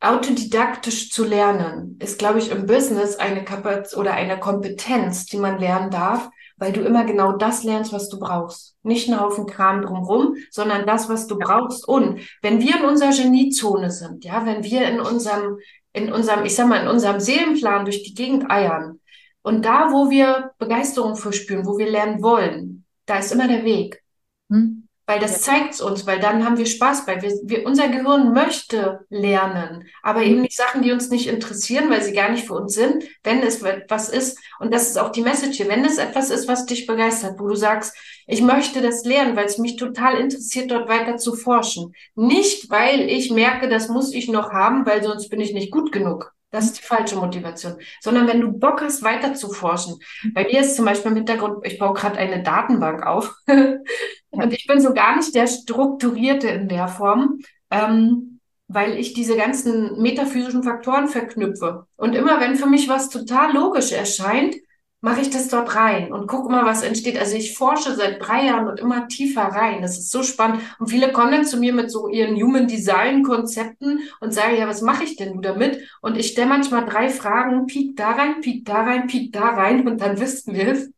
[0.01, 5.59] autodidaktisch zu lernen, ist, glaube ich, im Business eine Kapaz oder eine Kompetenz, die man
[5.59, 8.77] lernen darf, weil du immer genau das lernst, was du brauchst.
[8.83, 11.88] Nicht einen Haufen Kram drumrum, sondern das, was du brauchst.
[11.88, 15.57] Und wenn wir in unserer Geniezone sind, ja, wenn wir in unserem,
[15.93, 18.99] in unserem, ich sag mal, in unserem Seelenplan durch die Gegend eiern
[19.41, 24.04] und da, wo wir Begeisterung verspüren, wo wir lernen wollen, da ist immer der Weg.
[24.49, 24.89] Hm?
[25.10, 25.54] Weil das ja.
[25.54, 27.19] zeigt uns, weil dann haben wir Spaß bei.
[27.19, 32.04] Wir, wir, unser Gehirn möchte lernen, aber eben nicht Sachen, die uns nicht interessieren, weil
[32.04, 33.06] sie gar nicht für uns sind.
[33.23, 36.47] Wenn es etwas ist, und das ist auch die Message hier, wenn es etwas ist,
[36.47, 37.97] was dich begeistert, wo du sagst,
[38.28, 41.95] ich möchte das lernen, weil es mich total interessiert, dort weiter zu forschen.
[42.13, 45.91] Nicht, weil ich merke, das muss ich noch haben, weil sonst bin ich nicht gut
[45.91, 46.36] genug.
[46.51, 47.77] Das ist die falsche Motivation.
[48.01, 49.99] Sondern wenn du Bock hast, weiter zu forschen.
[50.33, 53.35] Bei mir ist zum Beispiel im Hintergrund, ich baue gerade eine Datenbank auf.
[54.29, 59.35] und ich bin so gar nicht der Strukturierte in der Form, ähm, weil ich diese
[59.35, 61.85] ganzen metaphysischen Faktoren verknüpfe.
[61.95, 64.55] Und immer wenn für mich was total logisch erscheint,
[65.01, 67.17] mache ich das dort rein und gucke mal, was entsteht.
[67.17, 69.81] Also ich forsche seit drei Jahren und immer tiefer rein.
[69.81, 70.62] Das ist so spannend.
[70.77, 74.67] Und viele kommen dann zu mir mit so ihren Human Design Konzepten und sagen, ja,
[74.67, 75.79] was mache ich denn damit?
[76.01, 79.88] Und ich stelle manchmal drei Fragen, piek da rein, piek da rein, piek da rein
[79.88, 80.91] und dann wissen wir es.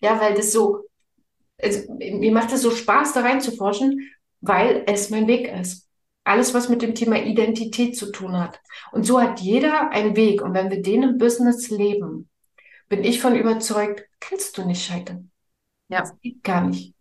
[0.00, 0.84] Ja, weil das so,
[1.60, 4.08] also, mir macht es so Spaß, da rein zu forschen,
[4.40, 5.88] weil es mein Weg ist.
[6.22, 8.60] Alles, was mit dem Thema Identität zu tun hat.
[8.92, 10.42] Und so hat jeder einen Weg.
[10.42, 12.27] Und wenn wir den im Business leben,
[12.88, 15.30] bin ich von überzeugt, kannst du nicht scheitern.
[15.88, 16.00] Ja.
[16.00, 16.94] Das geht gar nicht.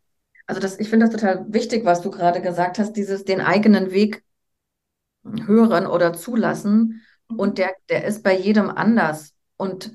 [0.46, 3.92] Also das, ich finde das total wichtig, was du gerade gesagt hast, dieses den eigenen
[3.92, 4.24] Weg
[5.24, 7.02] hören oder zulassen.
[7.30, 7.40] Mhm.
[7.40, 9.34] Und der, der ist bei jedem anders.
[9.58, 9.92] Und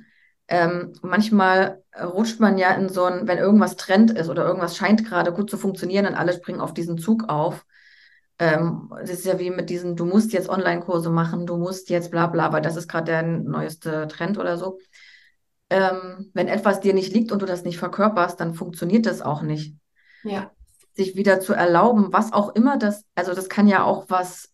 [0.48, 5.06] ähm, manchmal rutscht man ja in so ein, wenn irgendwas Trend ist oder irgendwas scheint
[5.06, 7.64] gerade gut zu funktionieren und alle springen auf diesen Zug auf.
[8.38, 12.10] Ähm, das ist ja wie mit diesen, du musst jetzt Online-Kurse machen, du musst jetzt
[12.10, 14.78] bla bla, weil das ist gerade der neueste Trend oder so
[15.72, 19.42] ähm, wenn etwas dir nicht liegt und du das nicht verkörperst, dann funktioniert das auch
[19.42, 19.74] nicht.
[20.22, 20.50] Ja.
[20.94, 24.50] Sich wieder zu erlauben, was auch immer das, also das kann ja auch was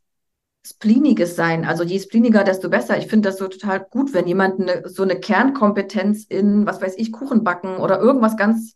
[0.65, 1.65] Spleeniges sein.
[1.65, 2.99] Also je spliniger, desto besser.
[2.99, 6.95] Ich finde das so total gut, wenn jemand eine, so eine Kernkompetenz in, was weiß
[6.97, 8.75] ich, Kuchen backen oder irgendwas ganz,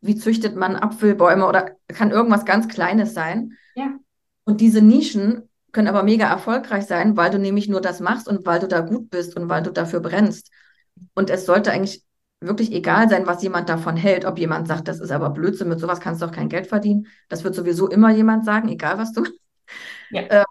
[0.00, 3.52] wie züchtet man Apfelbäume oder kann irgendwas ganz Kleines sein.
[3.74, 3.96] Ja.
[4.44, 8.44] Und diese Nischen können aber mega erfolgreich sein, weil du nämlich nur das machst und
[8.46, 10.50] weil du da gut bist und weil du dafür brennst.
[11.14, 12.04] Und es sollte eigentlich
[12.40, 14.24] wirklich egal sein, was jemand davon hält.
[14.24, 17.06] Ob jemand sagt, das ist aber Blödsinn, mit sowas kannst du auch kein Geld verdienen.
[17.28, 19.24] Das wird sowieso immer jemand sagen, egal was du.
[20.10, 20.22] Ja.
[20.30, 20.44] Ähm,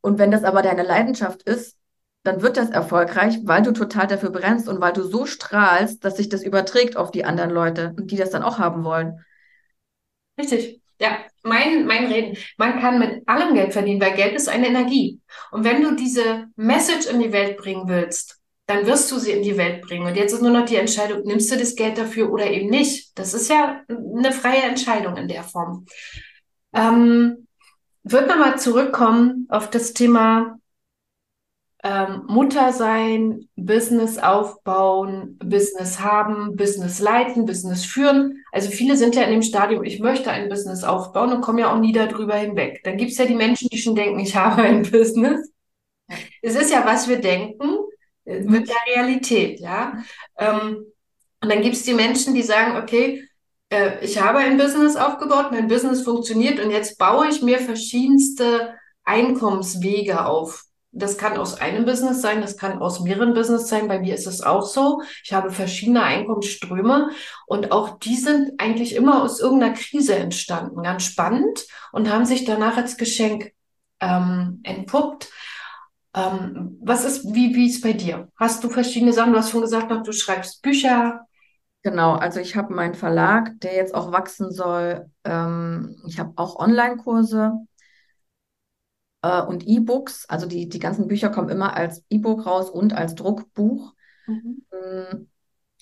[0.00, 1.78] und wenn das aber deine Leidenschaft ist,
[2.24, 6.16] dann wird das erfolgreich, weil du total dafür brennst und weil du so strahlst, dass
[6.16, 9.24] sich das überträgt auf die anderen Leute und die das dann auch haben wollen.
[10.38, 10.80] Richtig.
[11.00, 12.36] Ja, mein, mein Reden.
[12.58, 15.20] Man kann mit allem Geld verdienen, weil Geld ist eine Energie.
[15.50, 18.41] Und wenn du diese Message in die Welt bringen willst,
[18.72, 20.06] dann wirst du sie in die Welt bringen.
[20.06, 23.18] Und jetzt ist nur noch die Entscheidung, nimmst du das Geld dafür oder eben nicht.
[23.18, 25.84] Das ist ja eine freie Entscheidung in der Form.
[26.72, 27.46] Ähm,
[28.02, 30.58] würde nochmal zurückkommen auf das Thema
[31.84, 38.42] ähm, Mutter sein, Business aufbauen, Business haben, Business leiten, Business führen.
[38.52, 41.72] Also viele sind ja in dem Stadium, ich möchte ein Business aufbauen und kommen ja
[41.72, 42.80] auch nie darüber hinweg.
[42.84, 45.52] Dann gibt es ja die Menschen, die schon denken, ich habe ein Business.
[46.40, 47.81] Es ist ja, was wir denken
[48.24, 50.02] wird ja Realität, ja.
[50.38, 50.86] Ähm,
[51.40, 53.28] und dann gibt es die Menschen, die sagen, okay,
[53.70, 58.74] äh, ich habe ein Business aufgebaut, mein Business funktioniert und jetzt baue ich mir verschiedenste
[59.04, 60.64] Einkommenswege auf.
[60.94, 63.88] Das kann aus einem Business sein, das kann aus mehreren Business sein.
[63.88, 65.00] Bei mir ist es auch so.
[65.24, 67.10] Ich habe verschiedene Einkommensströme
[67.46, 70.82] und auch die sind eigentlich immer aus irgendeiner Krise entstanden.
[70.82, 73.52] Ganz spannend und haben sich danach als Geschenk
[74.00, 75.30] ähm, entpuppt.
[76.14, 78.28] Ähm, was ist, wie, wie ist bei dir?
[78.36, 79.32] Hast du verschiedene Sachen?
[79.32, 81.26] Du hast schon gesagt, du schreibst Bücher.
[81.82, 85.10] Genau, also ich habe meinen Verlag, der jetzt auch wachsen soll.
[85.24, 87.52] Ähm, ich habe auch Online-Kurse
[89.22, 90.26] äh, und E-Books.
[90.28, 93.94] Also die, die ganzen Bücher kommen immer als E-Book raus und als Druckbuch.
[94.26, 94.64] Mhm.
[94.72, 95.28] Ähm,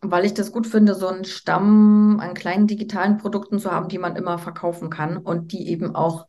[0.02, 3.98] weil ich das gut finde, so einen Stamm an kleinen digitalen Produkten zu haben, die
[3.98, 6.26] man immer verkaufen kann und die eben auch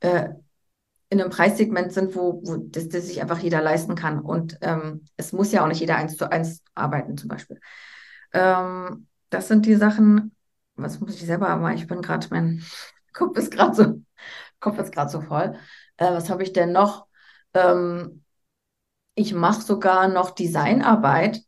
[0.00, 0.28] äh,
[1.10, 4.20] in einem Preissegment sind, wo, wo das, das sich einfach jeder leisten kann.
[4.20, 7.60] Und ähm, es muss ja auch nicht jeder eins zu eins arbeiten, zum Beispiel.
[8.32, 10.34] Ähm, das sind die Sachen,
[10.76, 11.76] was muss ich selber machen?
[11.76, 12.64] Ich bin gerade, mein
[13.12, 14.00] Kopf ist gerade so,
[14.60, 15.56] Kopf ist gerade so voll.
[15.96, 17.06] Äh, was habe ich denn noch?
[17.54, 18.22] Ähm,
[19.16, 21.42] ich mache sogar noch Designarbeit.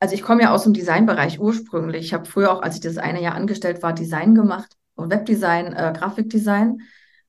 [0.00, 2.06] Also ich komme ja aus dem Designbereich ursprünglich.
[2.06, 5.92] Ich habe früher auch, als ich das eine Jahr angestellt war, Design gemacht, Webdesign, äh,
[5.96, 6.80] Grafikdesign.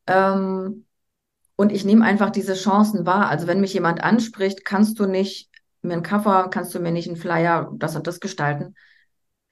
[0.08, 0.87] Ähm,
[1.58, 3.30] Und ich nehme einfach diese Chancen wahr.
[3.30, 5.50] Also wenn mich jemand anspricht, kannst du nicht
[5.82, 8.76] mir einen Cover, kannst du mir nicht einen Flyer, das und das gestalten.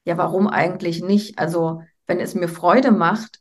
[0.04, 1.38] Ja, warum eigentlich nicht?
[1.38, 3.40] Also wenn es mir Freude macht,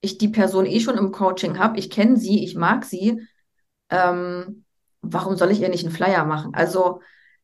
[0.00, 3.20] ich die Person eh schon im Coaching habe, ich kenne sie, ich mag sie,
[3.88, 4.64] ähm,
[5.00, 6.54] warum soll ich ihr nicht einen Flyer machen?
[6.54, 7.00] Also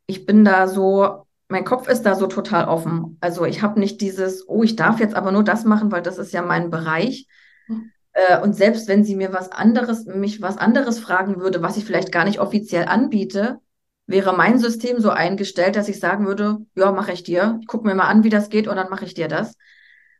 [0.06, 3.16] ich bin da so, mein Kopf ist da so total offen.
[3.20, 6.18] Also ich habe nicht dieses, oh, ich darf jetzt aber nur das machen, weil das
[6.18, 7.28] ist ja mein Bereich.
[7.68, 7.92] Mhm.
[8.18, 11.84] Äh, und selbst wenn sie mir was anderes, mich was anderes fragen würde, was ich
[11.84, 13.60] vielleicht gar nicht offiziell anbiete,
[14.08, 17.58] wäre mein System so eingestellt, dass ich sagen würde, ja, mache ich dir.
[17.60, 19.54] Ich gucke mir mal an, wie das geht und dann mache ich dir das.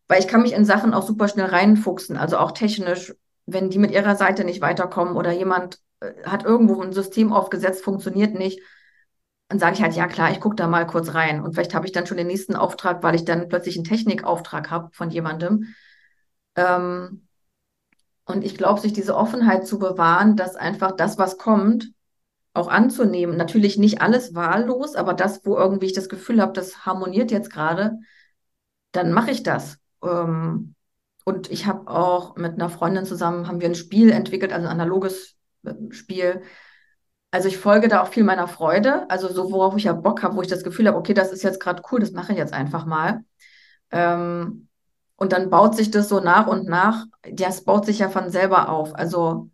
[0.06, 3.14] Weil ich kann mich in Sachen auch super schnell reinfuchsen, also auch technisch,
[3.46, 7.82] wenn die mit ihrer Seite nicht weiterkommen oder jemand äh, hat irgendwo ein System aufgesetzt,
[7.82, 8.60] funktioniert nicht,
[9.48, 11.42] dann sage ich halt, ja klar, ich gucke da mal kurz rein.
[11.42, 14.70] Und vielleicht habe ich dann schon den nächsten Auftrag, weil ich dann plötzlich einen Technikauftrag
[14.70, 15.74] habe von jemandem.
[16.54, 17.27] Ähm,
[18.28, 21.92] und ich glaube, sich diese Offenheit zu bewahren, dass einfach das, was kommt,
[22.52, 23.36] auch anzunehmen.
[23.36, 27.50] Natürlich nicht alles wahllos, aber das, wo irgendwie ich das Gefühl habe, das harmoniert jetzt
[27.50, 27.98] gerade,
[28.92, 29.78] dann mache ich das.
[30.04, 30.74] Ähm,
[31.24, 34.72] und ich habe auch mit einer Freundin zusammen, haben wir ein Spiel entwickelt, also ein
[34.72, 36.42] analoges äh, Spiel.
[37.30, 40.36] Also ich folge da auch viel meiner Freude, also so, worauf ich ja Bock habe,
[40.36, 42.52] wo ich das Gefühl habe, okay, das ist jetzt gerade cool, das mache ich jetzt
[42.52, 43.24] einfach mal.
[43.90, 44.67] Ähm,
[45.18, 48.68] und dann baut sich das so nach und nach, das baut sich ja von selber
[48.70, 48.94] auf.
[48.94, 49.50] Also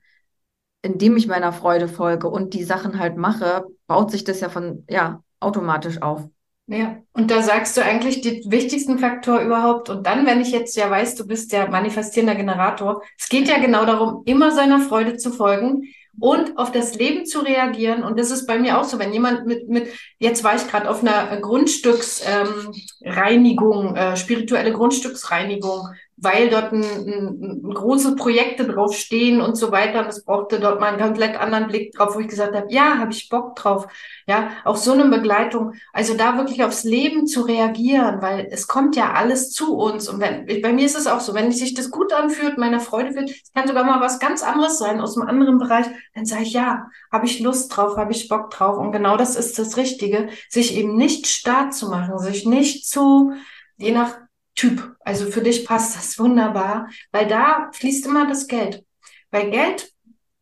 [0.82, 4.84] indem ich meiner Freude folge und die Sachen halt mache, baut sich das ja von,
[4.88, 6.28] ja, automatisch auf.
[6.66, 9.88] Ja, und da sagst du eigentlich die wichtigsten Faktor überhaupt.
[9.88, 13.58] Und dann, wenn ich jetzt ja weiß, du bist der manifestierender Generator, es geht ja
[13.58, 15.84] genau darum, immer seiner Freude zu folgen
[16.20, 18.04] und auf das Leben zu reagieren.
[18.04, 20.88] Und das ist bei mir auch so, wenn jemand mit, mit jetzt war ich gerade
[20.88, 29.40] auf einer Grundstücksreinigung, ähm, äh, spirituelle Grundstücksreinigung weil dort ein, ein, ein große Projekte draufstehen
[29.40, 30.00] und so weiter.
[30.00, 32.98] Und es brauchte dort mal einen komplett anderen Blick drauf, wo ich gesagt habe, ja,
[32.98, 33.86] habe ich Bock drauf.
[34.26, 35.72] Ja, auch so eine Begleitung.
[35.92, 40.08] Also da wirklich aufs Leben zu reagieren, weil es kommt ja alles zu uns.
[40.08, 43.14] Und wenn, bei mir ist es auch so, wenn sich das gut anfühlt, meiner Freude
[43.14, 46.44] wird, es kann sogar mal was ganz anderes sein aus einem anderen Bereich, dann sage
[46.44, 48.78] ich, ja, habe ich Lust drauf, habe ich Bock drauf.
[48.78, 53.32] Und genau das ist das Richtige, sich eben nicht starr zu machen, sich nicht zu,
[53.76, 54.23] je nach
[54.54, 54.96] Typ.
[55.00, 58.84] Also für dich passt das wunderbar, weil da fließt immer das Geld.
[59.30, 59.94] Weil Geld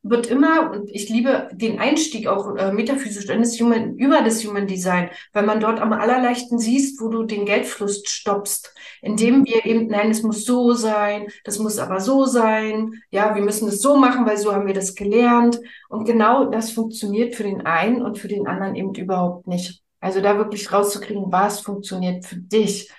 [0.04, 4.44] wird immer, und ich liebe den Einstieg auch äh, metaphysisch in das Human, über das
[4.44, 9.64] Human Design, weil man dort am allerleichten siehst, wo du den Geldfluss stoppst, indem wir
[9.64, 13.80] eben, nein, es muss so sein, das muss aber so sein, ja, wir müssen es
[13.80, 15.60] so machen, weil so haben wir das gelernt.
[15.88, 19.82] Und genau das funktioniert für den einen und für den anderen eben überhaupt nicht.
[20.00, 22.90] Also da wirklich rauszukriegen, was funktioniert für dich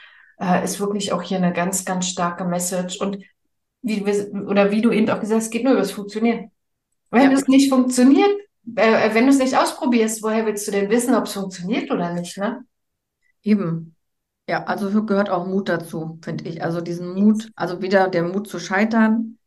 [0.43, 2.99] äh, ist wirklich auch hier eine ganz, ganz starke Message.
[2.99, 3.23] Und
[3.81, 6.51] wie wir, oder wie du eben auch gesagt hast, es geht nur über das Funktionieren.
[7.11, 7.37] Wenn ja.
[7.37, 8.31] es nicht funktioniert,
[8.75, 12.13] äh, wenn du es nicht ausprobierst, woher willst du denn wissen, ob es funktioniert oder
[12.13, 12.65] nicht, ne?
[13.43, 13.95] Eben.
[14.49, 16.61] Ja, also gehört auch Mut dazu, finde ich.
[16.63, 19.37] Also diesen Mut, also wieder der Mut zu scheitern.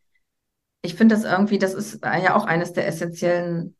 [0.81, 3.77] Ich finde das irgendwie, das ist ja auch eines der essentiellen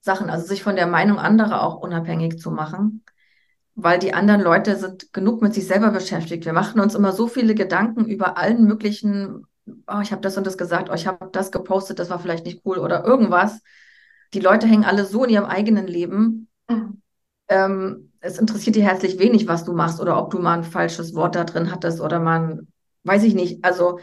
[0.00, 3.04] Sachen, also sich von der Meinung anderer auch unabhängig zu machen
[3.74, 6.44] weil die anderen Leute sind genug mit sich selber beschäftigt.
[6.44, 10.46] Wir machen uns immer so viele Gedanken über allen möglichen, oh, ich habe das und
[10.46, 13.60] das gesagt, oh, ich habe das gepostet, das war vielleicht nicht cool oder irgendwas.
[14.32, 16.48] Die Leute hängen alle so in ihrem eigenen Leben.
[17.48, 21.14] Ähm, es interessiert die herzlich wenig, was du machst oder ob du mal ein falsches
[21.14, 22.68] Wort da drin hattest oder man,
[23.02, 23.64] weiß ich nicht.
[23.64, 23.98] Also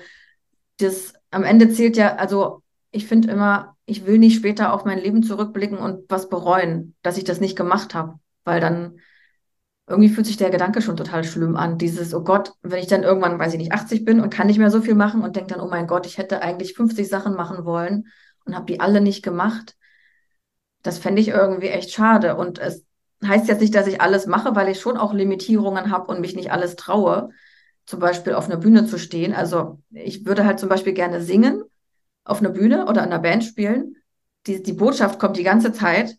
[0.78, 5.00] das am Ende zählt ja, also ich finde immer, ich will nicht später auf mein
[5.00, 9.00] Leben zurückblicken und was bereuen, dass ich das nicht gemacht habe, weil dann
[9.92, 11.78] irgendwie fühlt sich der Gedanke schon total schlimm an.
[11.78, 14.60] Dieses, oh Gott, wenn ich dann irgendwann, weiß ich nicht, 80 bin und kann nicht
[14.60, 17.36] mehr so viel machen und denke dann, oh mein Gott, ich hätte eigentlich 50 Sachen
[17.36, 18.08] machen wollen
[18.46, 19.76] und habe die alle nicht gemacht.
[20.82, 22.36] Das fände ich irgendwie echt schade.
[22.36, 22.86] Und es
[23.26, 26.36] heißt jetzt nicht, dass ich alles mache, weil ich schon auch Limitierungen habe und mich
[26.36, 27.30] nicht alles traue,
[27.86, 29.34] zum Beispiel auf einer Bühne zu stehen.
[29.34, 31.64] Also ich würde halt zum Beispiel gerne singen
[32.24, 33.96] auf einer Bühne oder in einer Band spielen.
[34.48, 36.18] Die, die Botschaft kommt die ganze Zeit.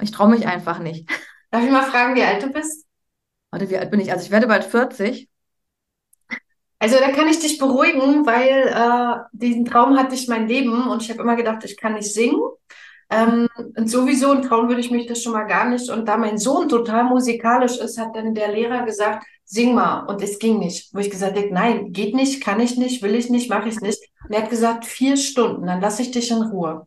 [0.00, 1.08] Ich traue mich einfach nicht.
[1.50, 2.87] Darf ich mal fragen, wie alt du bist?
[3.50, 4.12] Warte, wie alt bin ich?
[4.12, 5.28] Also ich werde bald 40.
[6.80, 11.02] Also da kann ich dich beruhigen, weil äh, diesen Traum hatte ich mein Leben und
[11.02, 12.40] ich habe immer gedacht, ich kann nicht singen.
[13.10, 15.90] Ähm, und sowieso ein Traum würde ich mich das schon mal gar nicht.
[15.90, 20.04] Und da mein Sohn total musikalisch ist, hat dann der Lehrer gesagt, sing mal.
[20.06, 20.94] Und es ging nicht.
[20.94, 23.80] Wo ich gesagt habe, nein, geht nicht, kann ich nicht, will ich nicht, mache ich
[23.80, 24.00] nicht.
[24.24, 26.86] Und er hat gesagt, vier Stunden, dann lasse ich dich in Ruhe.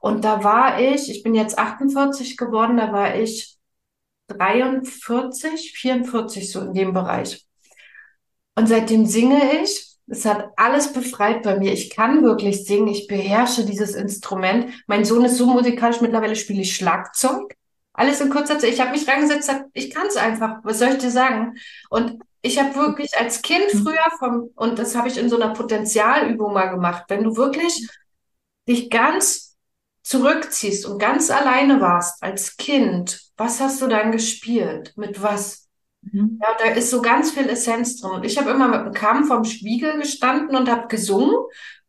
[0.00, 3.56] Und da war ich, ich bin jetzt 48 geworden, da war ich
[4.28, 7.46] 43, 44 so in dem Bereich.
[8.54, 11.72] Und seitdem singe ich Es hat alles befreit bei mir.
[11.72, 12.88] Ich kann wirklich singen.
[12.88, 14.66] Ich beherrsche dieses Instrument.
[14.86, 16.00] Mein Sohn ist so musikalisch.
[16.00, 17.54] Mittlerweile spiele ich Schlagzeug.
[17.94, 18.70] Alles in kurzer Zeit.
[18.72, 20.58] Ich habe mich reingesetzt, hab, ich kann es einfach.
[20.64, 21.54] Was soll ich dir sagen?
[21.88, 23.78] Und ich habe wirklich als Kind Mhm.
[23.84, 27.86] früher vom, und das habe ich in so einer Potenzialübung mal gemacht, wenn du wirklich
[28.68, 29.56] dich ganz
[30.02, 34.92] zurückziehst und ganz alleine warst als Kind, was hast du dann gespielt?
[34.96, 35.68] Mit was?
[36.02, 36.38] Mhm.
[36.40, 38.12] Ja, da ist so ganz viel Essenz drin.
[38.12, 41.34] Und ich habe immer mit dem Kamm vorm Spiegel gestanden und habe gesungen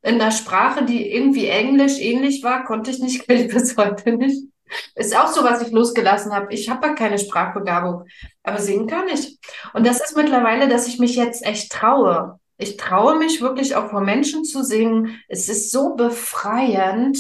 [0.02, 4.48] in der Sprache, die irgendwie Englisch ähnlich war, konnte ich nicht, bis heute nicht.
[4.96, 6.52] Ist auch so, was ich losgelassen habe.
[6.52, 8.06] Ich habe ja keine Sprachbegabung,
[8.42, 9.38] aber singen kann ich.
[9.74, 12.40] Und das ist mittlerweile, dass ich mich jetzt echt traue.
[12.58, 15.20] Ich traue mich wirklich auch vor Menschen zu singen.
[15.28, 17.20] Es ist so befreiend.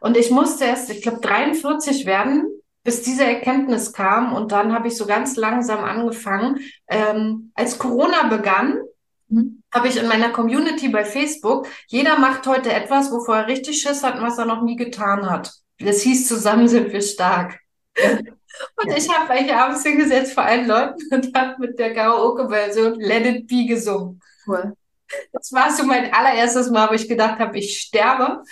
[0.00, 2.46] Und ich musste erst, ich glaube, 43 werden,
[2.84, 4.32] bis diese Erkenntnis kam.
[4.34, 6.60] Und dann habe ich so ganz langsam angefangen.
[6.88, 8.78] Ähm, als Corona begann,
[9.28, 9.62] Mhm.
[9.72, 14.02] habe ich in meiner Community bei Facebook, jeder macht heute etwas, wovor er richtig Schiss
[14.02, 15.52] hat und was er noch nie getan hat.
[15.78, 17.58] Das hieß, zusammen sind wir stark.
[18.76, 18.96] Und Ja.
[18.96, 23.46] ich habe mich abends hingesetzt vor allen Leuten und habe mit der Karaoke-Version Let It
[23.48, 24.20] Be gesungen.
[24.46, 24.74] Cool.
[25.32, 28.42] Das war so mein allererstes Mal, wo ich gedacht habe, ich sterbe.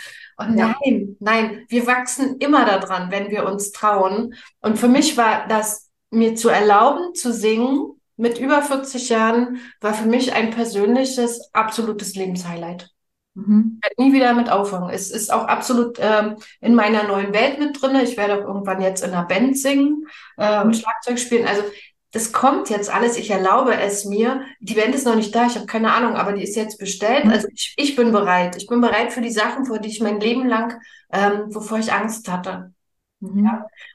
[0.40, 0.74] Und Ja.
[0.85, 4.35] nein, nein, wir wachsen immer daran, wenn wir uns trauen.
[4.61, 9.94] Und für mich war das, mir zu erlauben, zu singen mit über 40 Jahren, war
[9.94, 12.90] für mich ein persönliches, absolutes Lebenshighlight.
[13.35, 13.79] Mhm.
[13.83, 14.90] Ich werde nie wieder damit aufhören.
[14.90, 17.94] Es ist auch absolut ähm, in meiner neuen Welt mit drin.
[18.03, 20.74] Ich werde auch irgendwann jetzt in einer Band singen äh, und Mhm.
[20.74, 21.46] Schlagzeug spielen.
[21.46, 21.62] Also
[22.12, 23.16] das kommt jetzt alles.
[23.16, 24.44] Ich erlaube es mir.
[24.60, 25.46] Die Band ist noch nicht da.
[25.46, 27.26] Ich habe keine Ahnung, aber die ist jetzt bestellt.
[27.26, 27.30] Mhm.
[27.30, 28.56] Also ich, ich bin bereit.
[28.56, 30.80] Ich bin bereit für die Sachen, vor die ich mein Leben lang,
[31.12, 32.72] ähm, wovor ich Angst hatte.
[33.20, 33.48] Mhm.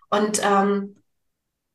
[0.10, 0.96] Und ähm,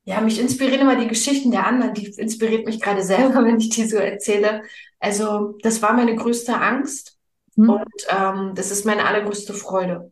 [0.05, 1.93] ja, mich inspirieren immer die Geschichten der anderen.
[1.93, 4.63] Die inspiriert mich gerade selber, wenn ich die so erzähle.
[4.99, 7.19] Also das war meine größte Angst.
[7.57, 7.71] Mhm.
[7.71, 10.11] Und ähm, das ist meine allergrößte Freude.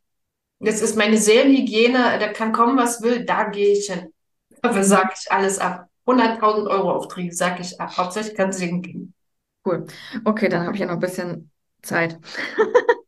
[0.61, 2.19] Das ist meine Seelenhygiene.
[2.19, 4.13] Da kann kommen, was will, da gehe ich hin.
[4.63, 5.88] Dafür sage ich alles ab.
[6.09, 7.97] 100.000 Euro Aufträge sage ich ab.
[7.97, 9.15] Hauptsächlich kann singen gehen.
[9.65, 9.87] Cool.
[10.25, 11.51] Okay, dann habe ich ja noch ein bisschen
[11.83, 12.19] Zeit.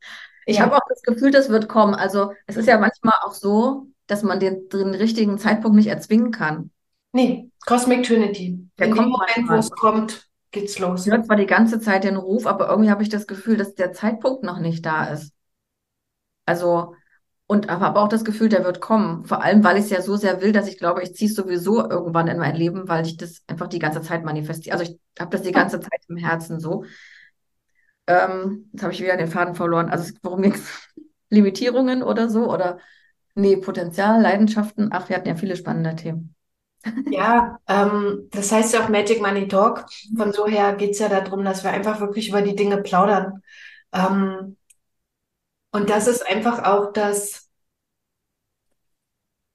[0.47, 0.65] Ich Ja.
[0.65, 1.95] habe auch das Gefühl, das wird kommen.
[1.95, 6.33] Also es ist ja manchmal auch so, dass man den, den richtigen Zeitpunkt nicht erzwingen
[6.33, 6.73] kann.
[7.13, 8.59] Nee, Cosmic Trinity.
[8.79, 11.07] Der In dem kommt Moment, wo es kommt, geht's los.
[11.07, 13.75] Ich höre zwar die ganze Zeit den Ruf, aber irgendwie habe ich das Gefühl, dass
[13.75, 15.33] der Zeitpunkt noch nicht da ist.
[16.47, 16.95] Also,
[17.51, 19.25] und aber habe auch das Gefühl, der wird kommen.
[19.25, 21.35] Vor allem, weil ich es ja so sehr will, dass ich glaube, ich ziehe es
[21.35, 24.79] sowieso irgendwann in mein Leben, weil ich das einfach die ganze Zeit manifestiere.
[24.79, 26.85] Also ich habe das die ganze Zeit im Herzen so.
[28.07, 29.89] Ähm, jetzt habe ich wieder den Faden verloren.
[29.89, 30.89] Also worum ging es?
[31.29, 32.49] Limitierungen oder so?
[32.49, 32.79] Oder
[33.35, 34.91] nee, Potenzial, Leidenschaften.
[34.93, 36.37] Ach, wir hatten ja viele spannende Themen.
[37.11, 39.87] Ja, ähm, das heißt ja auch Magic Money Talk.
[40.17, 43.43] Von so her geht's ja darum, dass wir einfach wirklich über die Dinge plaudern.
[43.93, 44.57] Ähm,
[45.73, 47.40] und das ist einfach auch das,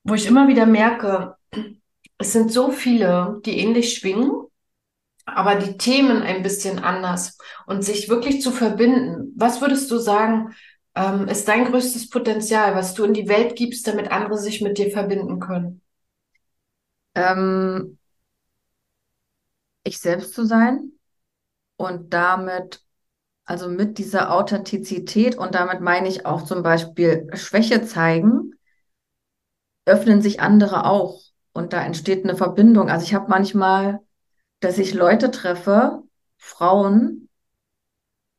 [0.06, 1.36] wo ich immer wieder merke,
[2.18, 4.32] es sind so viele, die ähnlich schwingen,
[5.26, 9.34] aber die Themen ein bisschen anders und sich wirklich zu verbinden.
[9.36, 10.54] Was würdest du sagen,
[10.94, 14.78] ähm, ist dein größtes Potenzial, was du in die Welt gibst, damit andere sich mit
[14.78, 15.82] dir verbinden können?
[17.15, 17.98] Ähm,
[19.84, 20.91] ich selbst zu sein
[21.78, 22.84] und damit,
[23.44, 28.55] also mit dieser Authentizität und damit meine ich auch zum Beispiel Schwäche zeigen,
[29.86, 31.21] öffnen sich andere auch
[31.54, 32.89] und da entsteht eine Verbindung.
[32.89, 34.00] Also ich habe manchmal,
[34.60, 36.04] dass ich Leute treffe,
[36.38, 37.26] Frauen,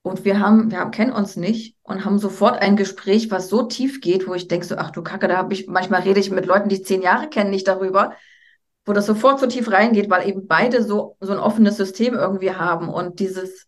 [0.06, 3.64] und wir haben, wir haben, kennen uns nicht und haben sofort ein Gespräch, was so
[3.64, 6.30] tief geht, wo ich denke so, ach du Kacke, da habe ich, manchmal rede ich
[6.30, 8.12] mit Leuten, die ich zehn Jahre kennen, nicht darüber,
[8.84, 12.52] wo das sofort so tief reingeht, weil eben beide so, so ein offenes System irgendwie
[12.52, 13.66] haben und dieses,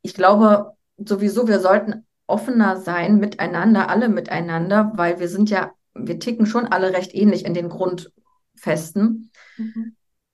[0.00, 6.18] ich glaube sowieso, wir sollten offener sein miteinander, alle miteinander, weil wir sind ja, wir
[6.18, 9.30] ticken schon alle recht ähnlich in den Grundfesten.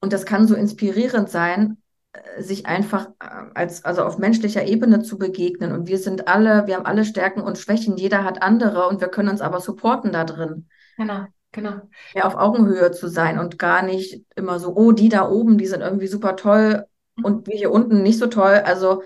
[0.01, 1.79] Und das kann so inspirierend sein,
[2.13, 5.73] äh, sich einfach äh, als, also auf menschlicher Ebene zu begegnen.
[5.73, 9.09] Und wir sind alle, wir haben alle Stärken und Schwächen, jeder hat andere und wir
[9.09, 10.69] können uns aber supporten da drin.
[10.97, 11.81] Genau, genau.
[12.15, 15.67] Mehr auf Augenhöhe zu sein und gar nicht immer so, oh, die da oben, die
[15.67, 16.85] sind irgendwie super toll
[17.23, 18.63] und wir hier unten nicht so toll.
[18.65, 19.03] Also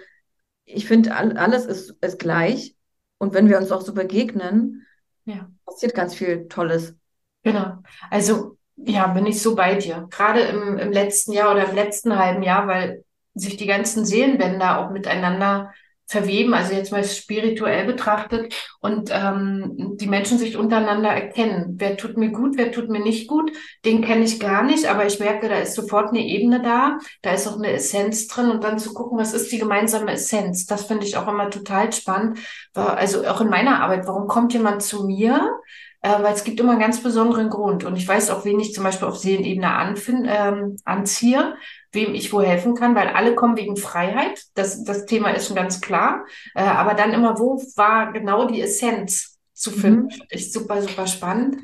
[0.64, 2.76] ich finde, all, alles ist, ist gleich.
[3.18, 4.86] Und wenn wir uns auch so begegnen,
[5.24, 5.48] Ja.
[5.66, 6.94] passiert ganz viel Tolles.
[7.42, 7.74] Genau.
[8.10, 10.06] Also, ja, bin ich so bei dir.
[10.10, 13.04] Gerade im, im letzten Jahr oder im letzten halben Jahr, weil
[13.34, 15.72] sich die ganzen Seelenbänder auch miteinander
[16.10, 21.76] verweben, also jetzt mal spirituell betrachtet und ähm, die Menschen sich untereinander erkennen.
[21.78, 23.52] Wer tut mir gut, wer tut mir nicht gut,
[23.84, 27.32] den kenne ich gar nicht, aber ich merke, da ist sofort eine Ebene da, da
[27.32, 30.66] ist auch eine Essenz drin und dann zu gucken, was ist die gemeinsame Essenz.
[30.66, 32.40] Das finde ich auch immer total spannend,
[32.74, 35.60] also auch in meiner Arbeit, warum kommt jemand zu mir?
[36.02, 37.84] Äh, weil es gibt immer einen ganz besonderen Grund.
[37.84, 39.94] Und ich weiß auch, wen ich zum Beispiel auf Seelenebene
[40.26, 41.54] ähm, anziehe,
[41.92, 44.42] wem ich wo helfen kann, weil alle kommen wegen Freiheit.
[44.54, 46.24] Das, das Thema ist schon ganz klar.
[46.54, 50.04] Äh, aber dann immer, wo war genau die Essenz zu finden?
[50.04, 50.22] Mhm.
[50.30, 51.56] Ist super, super spannend.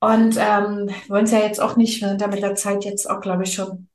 [0.00, 3.08] Und ähm, wollen es ja jetzt auch nicht, wir sind da mit der Zeit jetzt
[3.08, 3.88] auch, glaube ich, schon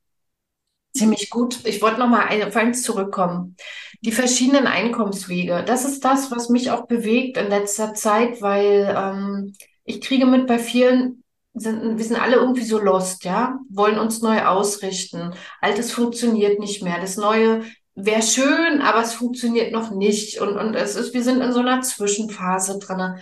[0.95, 1.65] ziemlich gut.
[1.65, 3.55] Ich wollte noch mal auf eins zurückkommen.
[4.01, 5.63] Die verschiedenen Einkommenswege.
[5.65, 9.53] Das ist das, was mich auch bewegt in letzter Zeit, weil ähm,
[9.83, 11.23] ich kriege mit bei vielen,
[11.59, 15.33] sind, wir sind alle irgendwie so lost, ja, wollen uns neu ausrichten.
[15.61, 16.99] Altes funktioniert nicht mehr.
[16.99, 17.63] Das Neue
[17.95, 20.39] wäre schön, aber es funktioniert noch nicht.
[20.39, 23.17] Und, und es ist, wir sind in so einer Zwischenphase drin.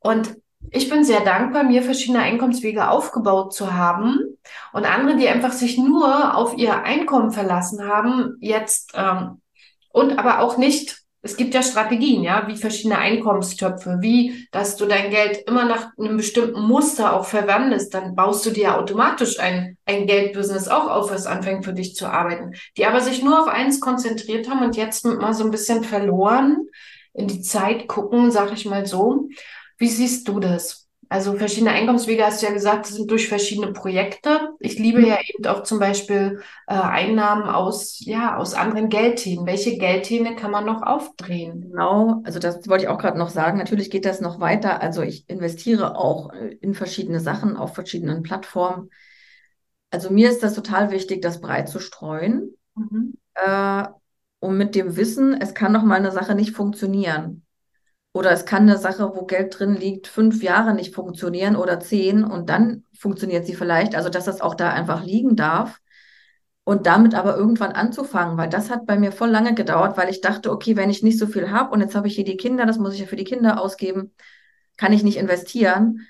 [0.00, 0.36] Und
[0.70, 4.18] ich bin sehr dankbar, mir verschiedene Einkommenswege aufgebaut zu haben
[4.72, 9.40] und andere, die einfach sich nur auf ihr Einkommen verlassen haben, jetzt ähm,
[9.92, 11.05] und aber auch nicht.
[11.22, 15.88] Es gibt ja Strategien, ja, wie verschiedene Einkommenstöpfe, wie, dass du dein Geld immer nach
[15.98, 21.10] einem bestimmten Muster auch verwendest, dann baust du dir automatisch ein, ein Geldbusiness auch auf,
[21.10, 22.52] was anfängt für dich zu arbeiten.
[22.76, 26.68] Die aber sich nur auf eins konzentriert haben und jetzt mal so ein bisschen verloren
[27.12, 29.28] in die Zeit gucken, sag ich mal so.
[29.78, 30.85] Wie siehst du das?
[31.08, 34.50] Also verschiedene Einkommenswege hast du ja gesagt, sind durch verschiedene Projekte.
[34.58, 35.06] Ich liebe mhm.
[35.06, 39.46] ja eben auch zum Beispiel äh, Einnahmen aus, ja, aus anderen Geldthemen.
[39.46, 41.70] Welche Geldthemen kann man noch aufdrehen?
[41.70, 43.58] Genau, also das wollte ich auch gerade noch sagen.
[43.58, 44.82] Natürlich geht das noch weiter.
[44.82, 48.90] Also ich investiere auch äh, in verschiedene Sachen auf verschiedenen Plattformen.
[49.90, 52.56] Also mir ist das total wichtig, das breit zu streuen.
[52.74, 53.14] Mhm.
[53.34, 53.84] Äh,
[54.40, 57.45] und mit dem Wissen, es kann noch mal eine Sache nicht funktionieren.
[58.16, 62.24] Oder es kann eine Sache, wo Geld drin liegt, fünf Jahre nicht funktionieren oder zehn
[62.24, 63.94] und dann funktioniert sie vielleicht.
[63.94, 65.82] Also, dass das auch da einfach liegen darf.
[66.64, 70.22] Und damit aber irgendwann anzufangen, weil das hat bei mir voll lange gedauert, weil ich
[70.22, 72.64] dachte, okay, wenn ich nicht so viel habe und jetzt habe ich hier die Kinder,
[72.64, 74.14] das muss ich ja für die Kinder ausgeben,
[74.78, 76.06] kann ich nicht investieren.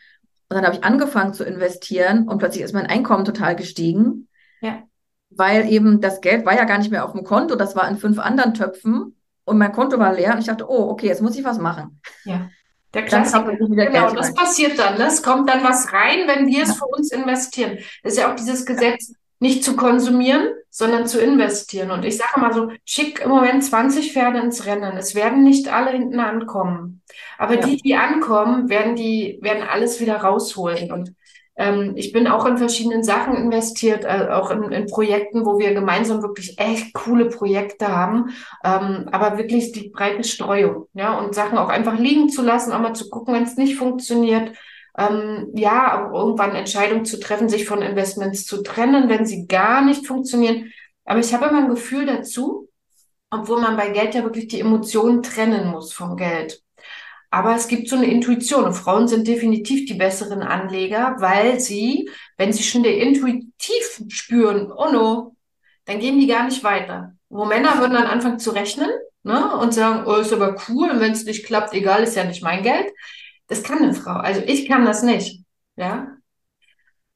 [0.49, 4.29] Und dann habe ich angefangen zu investieren und plötzlich ist mein Einkommen total gestiegen.
[4.61, 4.85] Ja.
[5.31, 7.97] Weil eben das Geld war ja gar nicht mehr auf dem Konto, das war in
[7.97, 11.36] fünf anderen Töpfen und mein Konto war leer und ich dachte, oh, okay, jetzt muss
[11.36, 12.01] ich was machen.
[12.24, 12.51] Ja.
[12.92, 13.57] Der Klassiker.
[13.57, 15.01] Genau, das passiert dann.
[15.01, 17.78] Es kommt dann was rein, wenn wir es für uns investieren.
[18.03, 21.90] Das ist ja auch dieses Gesetz, nicht zu konsumieren, sondern zu investieren.
[21.90, 24.97] Und ich sage mal so, schick im Moment 20 Pferde ins Rennen.
[24.97, 27.03] Es werden nicht alle hinten ankommen.
[27.36, 27.66] Aber ja.
[27.66, 30.90] die, die ankommen, werden die, werden alles wieder rausholen.
[30.90, 31.14] Und
[31.57, 35.73] ähm, ich bin auch in verschiedenen Sachen investiert, äh, auch in, in, Projekten, wo wir
[35.73, 38.31] gemeinsam wirklich echt coole Projekte haben,
[38.63, 42.81] ähm, aber wirklich die breite Streuung, ja, und Sachen auch einfach liegen zu lassen, auch
[42.81, 44.53] mal zu gucken, wenn es nicht funktioniert.
[44.99, 49.83] Ähm, ja, auch irgendwann Entscheidungen zu treffen, sich von Investments zu trennen, wenn sie gar
[49.83, 50.73] nicht funktionieren.
[51.05, 52.69] Aber ich habe immer ein Gefühl dazu,
[53.31, 56.63] obwohl man bei Geld ja wirklich die Emotionen trennen muss vom Geld.
[57.37, 62.09] Aber es gibt so eine Intuition und Frauen sind definitiv die besseren Anleger, weil sie,
[62.39, 65.37] wenn sie schon der intuitiv spüren, oh no,
[65.84, 67.14] dann gehen die gar nicht weiter.
[67.28, 68.89] Wo Männer würden dann anfangen zu rechnen
[69.22, 72.24] ne, und sagen, oh, ist aber cool und wenn es nicht klappt, egal, ist ja
[72.24, 72.91] nicht mein Geld.
[73.49, 74.14] Das kann eine Frau.
[74.14, 75.45] Also ich kann das nicht.
[75.76, 76.16] Ja.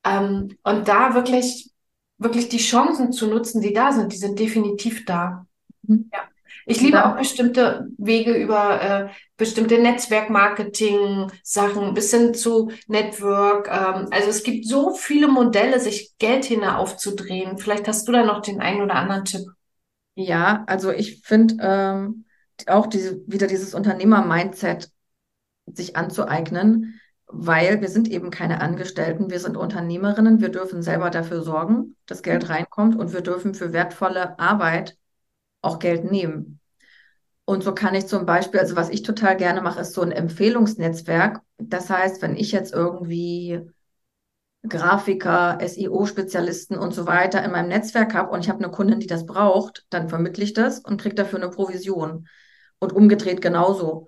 [0.05, 1.71] Ähm, und da wirklich,
[2.19, 5.47] wirklich die Chancen zu nutzen, die da sind, die sind definitiv da.
[5.85, 6.11] Mhm.
[6.13, 6.29] Ja.
[6.71, 13.67] Ich liebe auch bestimmte Wege über äh, bestimmte Netzwerkmarketing-Sachen bis hin zu Network.
[13.67, 17.59] Ähm, also es gibt so viele Modelle, sich Geld hin aufzudrehen.
[17.59, 19.49] Vielleicht hast du da noch den einen oder anderen Tipp.
[20.15, 22.25] Ja, also ich finde ähm,
[22.69, 24.93] auch diese, wieder dieses Unternehmer-Mindset
[25.67, 31.43] sich anzueignen, weil wir sind eben keine Angestellten, wir sind Unternehmerinnen, wir dürfen selber dafür
[31.43, 32.51] sorgen, dass Geld mhm.
[32.51, 34.97] reinkommt und wir dürfen für wertvolle Arbeit
[35.63, 36.60] auch Geld nehmen.
[37.51, 40.13] Und so kann ich zum Beispiel, also was ich total gerne mache, ist so ein
[40.13, 41.41] Empfehlungsnetzwerk.
[41.59, 43.59] Das heißt, wenn ich jetzt irgendwie
[44.63, 49.09] Grafiker, SEO-Spezialisten und so weiter in meinem Netzwerk habe und ich habe eine Kundin, die
[49.09, 52.29] das braucht, dann vermittle ich das und kriege dafür eine Provision.
[52.79, 54.07] Und umgedreht genauso.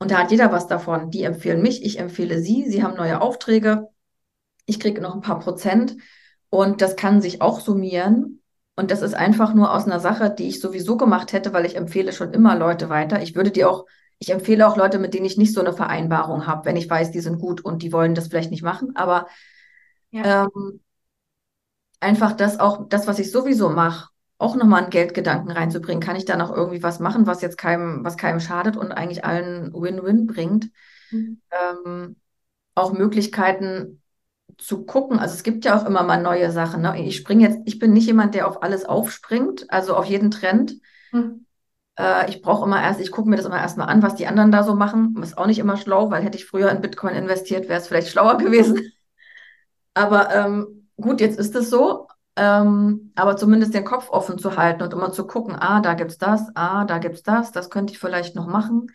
[0.00, 1.12] Und da hat jeder was davon.
[1.12, 3.90] Die empfehlen mich, ich empfehle sie, sie haben neue Aufträge,
[4.66, 5.96] ich kriege noch ein paar Prozent
[6.50, 8.41] und das kann sich auch summieren.
[8.82, 11.76] Und das ist einfach nur aus einer Sache, die ich sowieso gemacht hätte, weil ich
[11.76, 13.22] empfehle schon immer Leute weiter.
[13.22, 13.86] Ich würde dir auch,
[14.18, 17.12] ich empfehle auch Leute, mit denen ich nicht so eine Vereinbarung habe, wenn ich weiß,
[17.12, 18.96] die sind gut und die wollen das vielleicht nicht machen.
[18.96, 19.28] Aber
[20.10, 20.48] ja.
[20.56, 20.80] ähm,
[22.00, 26.02] einfach das auch, das, was ich sowieso mache, auch nochmal einen Geldgedanken reinzubringen.
[26.02, 29.24] Kann ich da noch irgendwie was machen, was jetzt keinem, was keinem schadet und eigentlich
[29.24, 30.70] allen Win-Win bringt?
[31.12, 31.40] Mhm.
[31.52, 32.16] Ähm,
[32.74, 34.01] auch Möglichkeiten
[34.58, 35.18] zu gucken.
[35.18, 36.82] Also es gibt ja auch immer mal neue Sachen.
[36.82, 37.00] Ne?
[37.02, 40.74] Ich springe jetzt, ich bin nicht jemand, der auf alles aufspringt, also auf jeden Trend.
[41.12, 41.46] Mhm.
[41.98, 44.52] Äh, ich brauche immer erst, ich gucke mir das immer erstmal an, was die anderen
[44.52, 45.14] da so machen.
[45.18, 47.88] Das ist auch nicht immer schlau, weil hätte ich früher in Bitcoin investiert, wäre es
[47.88, 48.80] vielleicht schlauer gewesen.
[49.94, 52.08] Aber ähm, gut, jetzt ist es so.
[52.34, 56.16] Ähm, aber zumindest den Kopf offen zu halten und immer zu gucken, ah, da gibt's
[56.16, 58.86] das, ah, da gibt's das, das könnte ich vielleicht noch machen.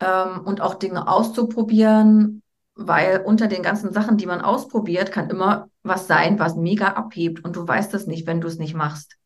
[0.00, 2.42] Ähm, und auch Dinge auszuprobieren,
[2.74, 7.44] weil unter den ganzen Sachen, die man ausprobiert, kann immer was sein, was mega abhebt
[7.44, 9.16] und du weißt es nicht, wenn du es nicht machst.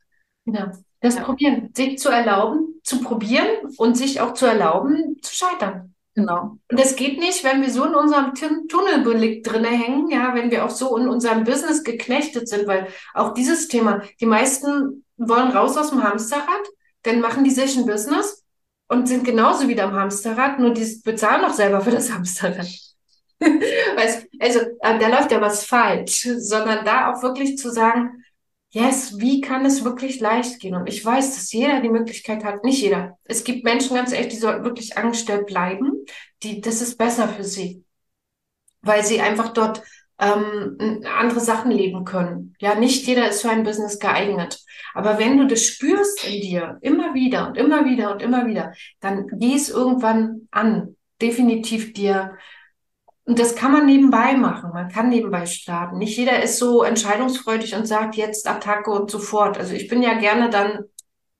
[0.45, 0.70] Genau.
[1.01, 1.24] Das ja.
[1.24, 5.95] Probieren, sich zu erlauben, zu probieren und sich auch zu erlauben, zu scheitern.
[6.14, 6.59] Genau.
[6.70, 10.64] Und das geht nicht, wenn wir so in unserem Tunnelblick drinne hängen, ja, wenn wir
[10.64, 15.76] auch so in unserem Business geknechtet sind, weil auch dieses Thema, die meisten wollen raus
[15.76, 16.47] aus dem Hamsterrad,
[17.03, 18.45] dann machen die sich ein Business
[18.88, 22.68] und sind genauso wieder am Hamsterrad, nur die bezahlen auch selber für das Hamsterrad.
[24.41, 28.24] also, äh, da läuft ja was falsch, sondern da auch wirklich zu sagen,
[28.70, 30.74] yes, wie kann es wirklich leicht gehen?
[30.74, 33.18] Und ich weiß, dass jeder die Möglichkeit hat, nicht jeder.
[33.24, 36.05] Es gibt Menschen ganz echt, die sollten wirklich angestellt bleiben.
[36.43, 37.85] Die, das ist besser für sie,
[38.82, 39.82] weil sie einfach dort
[40.18, 42.55] ähm, andere Sachen leben können.
[42.59, 44.61] Ja, nicht jeder ist für ein Business geeignet.
[44.93, 48.72] Aber wenn du das spürst in dir, immer wieder und immer wieder und immer wieder,
[49.01, 50.97] dann geh es irgendwann an.
[51.20, 52.37] Definitiv dir
[53.27, 54.70] und das kann man nebenbei machen.
[54.72, 55.99] Man kann nebenbei starten.
[55.99, 59.57] Nicht jeder ist so entscheidungsfreudig und sagt jetzt Attacke und sofort.
[59.57, 60.85] Also ich bin ja gerne dann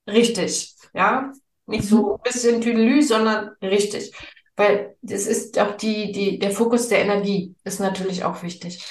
[0.09, 0.74] richtig.
[0.95, 1.32] Ja,
[1.66, 2.12] nicht so mhm.
[2.14, 4.12] ein bisschen Tüdelü, sondern richtig.
[4.57, 8.82] Weil das ist auch die, die, der Fokus der Energie ist natürlich auch wichtig.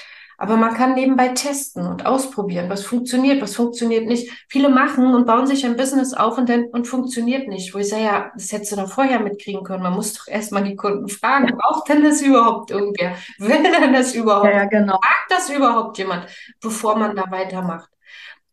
[0.43, 4.29] Aber man kann nebenbei testen und ausprobieren, was funktioniert, was funktioniert nicht.
[4.49, 7.73] Viele machen und bauen sich ein Business auf und dann und funktioniert nicht.
[7.73, 9.83] Wo ich sage, ja, das hättest du doch vorher mitkriegen können.
[9.83, 13.15] Man muss doch erstmal die Kunden fragen, braucht denn das überhaupt irgendwer?
[13.39, 14.53] Will denn das überhaupt?
[14.53, 14.99] Ja, genau.
[15.01, 16.27] Fragt das überhaupt jemand,
[16.59, 17.89] bevor man da weitermacht?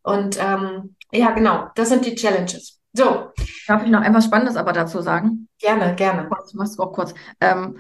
[0.05, 2.79] Und ähm, ja, genau, das sind die Challenges.
[2.93, 3.33] So.
[3.67, 5.49] Darf ich noch etwas Spannendes aber dazu sagen?
[5.59, 6.29] Gerne, gerne.
[6.29, 7.15] Kurz, mach's auch kurz.
[7.41, 7.79] Ähm,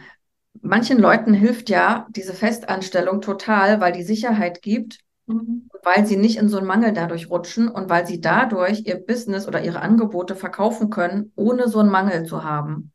[0.61, 5.69] manchen Leuten hilft ja diese Festanstellung total, weil die Sicherheit gibt, mhm.
[5.83, 9.47] weil sie nicht in so einen Mangel dadurch rutschen und weil sie dadurch ihr Business
[9.47, 12.93] oder ihre Angebote verkaufen können, ohne so einen Mangel zu haben.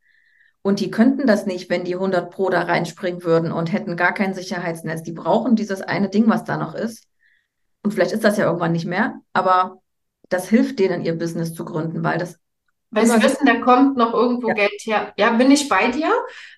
[0.61, 4.13] Und die könnten das nicht, wenn die 100 Pro da reinspringen würden und hätten gar
[4.13, 5.03] kein Sicherheitsnetz.
[5.03, 7.07] Die brauchen dieses eine Ding, was da noch ist.
[7.83, 9.79] Und vielleicht ist das ja irgendwann nicht mehr, aber
[10.29, 12.39] das hilft denen, ihr Business zu gründen, weil das
[12.89, 14.53] weil sie wissen, da kommt noch irgendwo ja.
[14.53, 15.13] Geld her.
[15.17, 16.11] Ja, bin ich bei dir.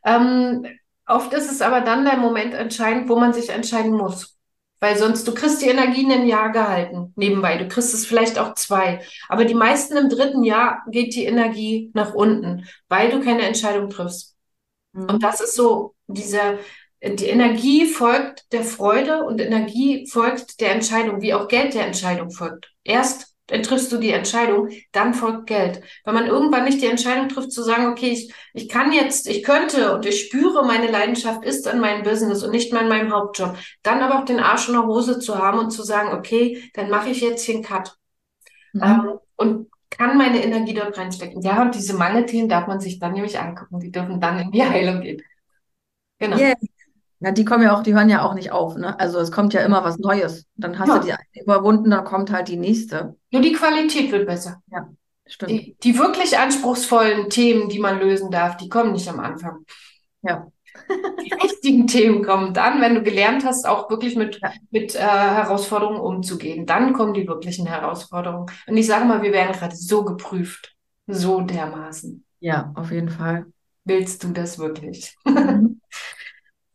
[0.05, 0.65] Ähm,
[1.07, 4.37] Oft ist es aber dann der Moment entscheidend, wo man sich entscheiden muss.
[4.79, 7.57] Weil sonst, du kriegst die Energien ein Jahr gehalten, nebenbei.
[7.57, 9.01] Du kriegst es vielleicht auch zwei.
[9.27, 13.89] Aber die meisten im dritten Jahr geht die Energie nach unten, weil du keine Entscheidung
[13.89, 14.35] triffst.
[14.93, 15.09] Mhm.
[15.09, 16.59] Und das ist so, dieser,
[17.01, 22.29] die Energie folgt der Freude und Energie folgt der Entscheidung, wie auch Geld der Entscheidung
[22.29, 22.71] folgt.
[22.83, 25.81] Erst triffst du die Entscheidung, dann folgt Geld.
[26.03, 29.43] Wenn man irgendwann nicht die Entscheidung trifft, zu sagen, okay, ich, ich kann jetzt, ich
[29.43, 33.13] könnte und ich spüre, meine Leidenschaft ist an meinem Business und nicht mehr in meinem
[33.13, 36.69] Hauptjob, dann aber auch den Arsch in der Hose zu haben und zu sagen, okay,
[36.73, 37.95] dann mache ich jetzt hier einen Cut.
[38.73, 38.83] Mhm.
[38.83, 41.41] Ähm, und kann meine Energie dort reinstecken.
[41.41, 43.79] Ja, und diese Mangelthemen darf man sich dann nämlich angucken.
[43.79, 45.21] Die dürfen dann in die Heilung gehen.
[46.19, 46.37] Genau.
[46.37, 46.55] Yeah.
[47.19, 48.99] Ja, die kommen ja auch, die hören ja auch nicht auf, ne?
[48.99, 50.45] Also es kommt ja immer was Neues.
[50.55, 50.99] Dann hast ja.
[50.99, 53.15] du die eine überwunden, dann kommt halt die nächste.
[53.31, 54.61] Nur die Qualität wird besser.
[54.71, 54.87] Ja,
[55.25, 55.51] stimmt.
[55.51, 59.65] Die, die wirklich anspruchsvollen Themen, die man lösen darf, die kommen nicht am Anfang.
[60.21, 60.47] Ja.
[61.25, 64.51] Die richtigen Themen kommen dann, wenn du gelernt hast, auch wirklich mit, ja.
[64.69, 66.67] mit äh, Herausforderungen umzugehen.
[66.67, 68.45] Dann kommen die wirklichen Herausforderungen.
[68.67, 70.75] Und ich sage mal, wir werden gerade so geprüft.
[71.07, 72.23] So dermaßen.
[72.39, 73.47] Ja, auf jeden Fall.
[73.85, 75.15] Willst du das wirklich?
[75.25, 75.81] Mhm.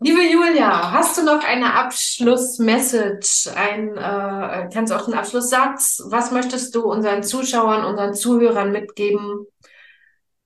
[0.05, 6.03] Liebe Julia, hast du noch eine Abschlussmessage, ein, äh, kannst du auch einen Abschlusssatz?
[6.07, 9.47] Was möchtest du unseren Zuschauern, unseren Zuhörern mitgeben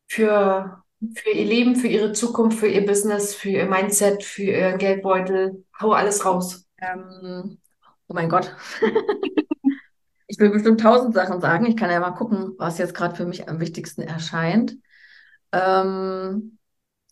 [0.09, 0.83] für,
[1.15, 5.65] für ihr Leben, für ihre Zukunft, für ihr Business, für ihr Mindset, für ihren Geldbeutel?
[5.81, 6.67] Hau alles raus.
[6.77, 7.59] Ähm,
[8.09, 8.55] oh mein Gott.
[10.27, 11.65] ich will bestimmt tausend Sachen sagen.
[11.65, 14.77] Ich kann ja mal gucken, was jetzt gerade für mich am wichtigsten erscheint.
[15.53, 16.59] Ähm,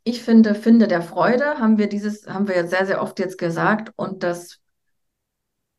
[0.04, 3.38] ich finde, finde der Freude, haben wir dieses, haben wir jetzt sehr, sehr oft jetzt
[3.38, 3.92] gesagt.
[3.96, 4.60] Und das,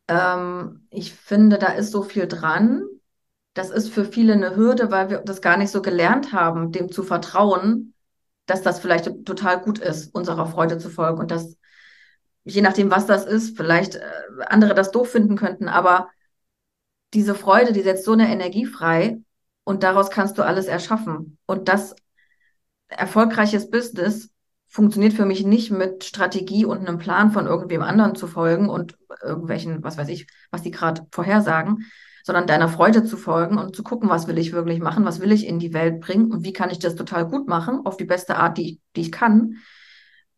[0.07, 2.83] ähm, ich finde, da ist so viel dran.
[3.53, 6.91] Das ist für viele eine Hürde, weil wir das gar nicht so gelernt haben, dem
[6.91, 7.93] zu vertrauen,
[8.47, 11.19] dass das vielleicht total gut ist, unserer Freude zu folgen.
[11.19, 11.55] Und dass,
[12.43, 14.01] je nachdem, was das ist, vielleicht äh,
[14.47, 16.09] andere das doof finden könnten, aber
[17.13, 19.19] diese Freude, die setzt so eine Energie frei
[19.63, 21.37] und daraus kannst du alles erschaffen.
[21.45, 21.95] Und das
[22.87, 24.29] erfolgreiches Business
[24.67, 28.97] funktioniert für mich nicht mit Strategie und einem Plan von irgendwem anderen zu folgen und
[29.23, 31.85] irgendwelchen, was weiß ich, was die gerade vorhersagen,
[32.25, 35.31] sondern deiner Freude zu folgen und zu gucken, was will ich wirklich machen, was will
[35.31, 38.05] ich in die Welt bringen und wie kann ich das total gut machen, auf die
[38.05, 39.57] beste Art, die, die ich kann.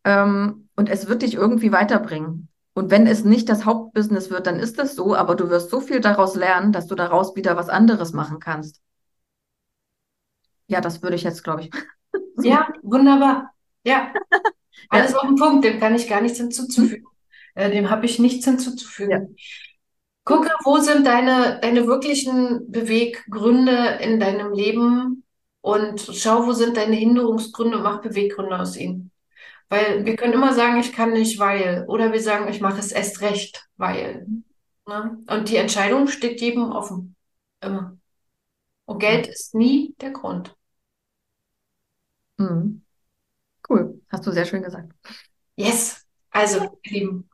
[0.04, 2.48] Ähm, und es wird dich irgendwie weiterbringen.
[2.74, 5.80] Und wenn es nicht das Hauptbusiness wird, dann ist das so, aber du wirst so
[5.80, 8.80] viel daraus lernen, dass du daraus wieder was anderes machen kannst.
[10.68, 11.70] Ja, das würde ich jetzt, glaube ich.
[12.42, 13.52] Ja, wunderbar.
[13.84, 14.12] Ja,
[14.90, 17.06] alles auf den Punkt, dem kann ich gar nichts hinzuzufügen.
[17.54, 19.10] Äh, dem habe ich nichts hinzuzufügen.
[19.10, 19.20] Ja.
[20.24, 25.24] Gucke, wo sind deine, deine wirklichen Beweggründe in deinem Leben
[25.62, 29.10] und schau, wo sind deine Hinderungsgründe und mach Beweggründe aus ihnen.
[29.70, 31.84] Weil wir können immer sagen, ich kann nicht, weil.
[31.88, 34.26] Oder wir sagen, ich mache es erst recht, weil.
[34.86, 35.18] Ne?
[35.28, 37.16] Und die Entscheidung steht jedem offen.
[37.62, 37.98] Immer.
[38.86, 40.56] Und Geld ist nie der Grund.
[42.38, 42.82] Mhm.
[43.68, 44.92] Cool, hast du sehr schön gesagt.
[45.56, 46.04] Yes.
[46.30, 47.30] Also, ihr Lieben,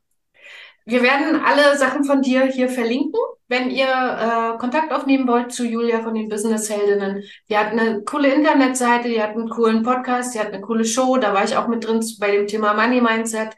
[0.87, 5.65] wir werden alle Sachen von dir hier verlinken, wenn ihr äh, Kontakt aufnehmen wollt zu
[5.65, 7.23] Julia von den Business Heldinnen.
[7.49, 11.17] Die hat eine coole Internetseite, die hat einen coolen Podcast, die hat eine coole Show,
[11.17, 13.57] da war ich auch mit drin bei dem Thema Money Mindset.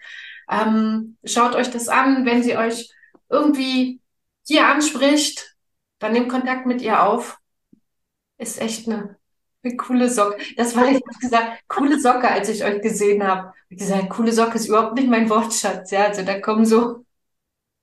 [0.49, 2.90] Ähm, schaut euch das an, wenn sie euch
[3.28, 4.01] irgendwie
[4.47, 5.57] hier anspricht,
[5.99, 7.38] dann nehmt Kontakt mit ihr auf.
[8.38, 9.16] Ist echt eine
[9.67, 10.37] eine coole Socke.
[10.57, 13.53] Das war, ich hab gesagt, coole Socke, als ich euch gesehen habe.
[13.69, 15.91] Ich gesagt, coole Socke ist überhaupt nicht mein Wortschatz.
[15.91, 17.05] Ja, also da kommen so.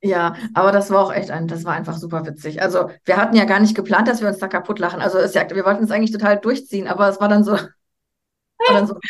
[0.02, 2.62] Ja, aber das war auch echt ein, das war einfach super witzig.
[2.62, 5.02] Also wir hatten ja gar nicht geplant, dass wir uns da kaputt lachen.
[5.02, 7.54] Also es, ja, wir wollten es eigentlich total durchziehen, aber es war dann so.
[7.54, 7.70] War
[8.70, 8.96] dann so.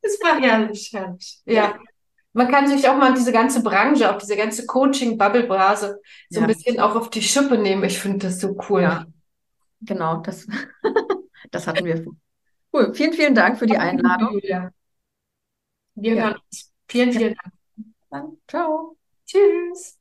[0.00, 1.40] Es war herrlich, herrlich.
[1.44, 1.74] Ja.
[2.32, 6.00] Man kann sich auch mal diese ganze Branche, auch diese ganze Coaching-Bubble-Brase
[6.30, 6.46] so Ja.
[6.46, 7.84] ein bisschen auch auf die Schippe nehmen.
[7.84, 8.82] Ich finde das so cool.
[8.82, 9.06] Ja.
[9.80, 10.46] Genau, das,
[11.50, 12.14] das hatten wir vor.
[12.72, 14.32] Cool, vielen, vielen Dank für die Einladung.
[14.34, 14.70] Julia.
[15.94, 16.22] Wir Ja.
[16.24, 16.72] hören uns.
[16.88, 17.54] Vielen, vielen Dank.
[18.10, 18.96] Dann, ciao.
[19.26, 19.97] Tschüss.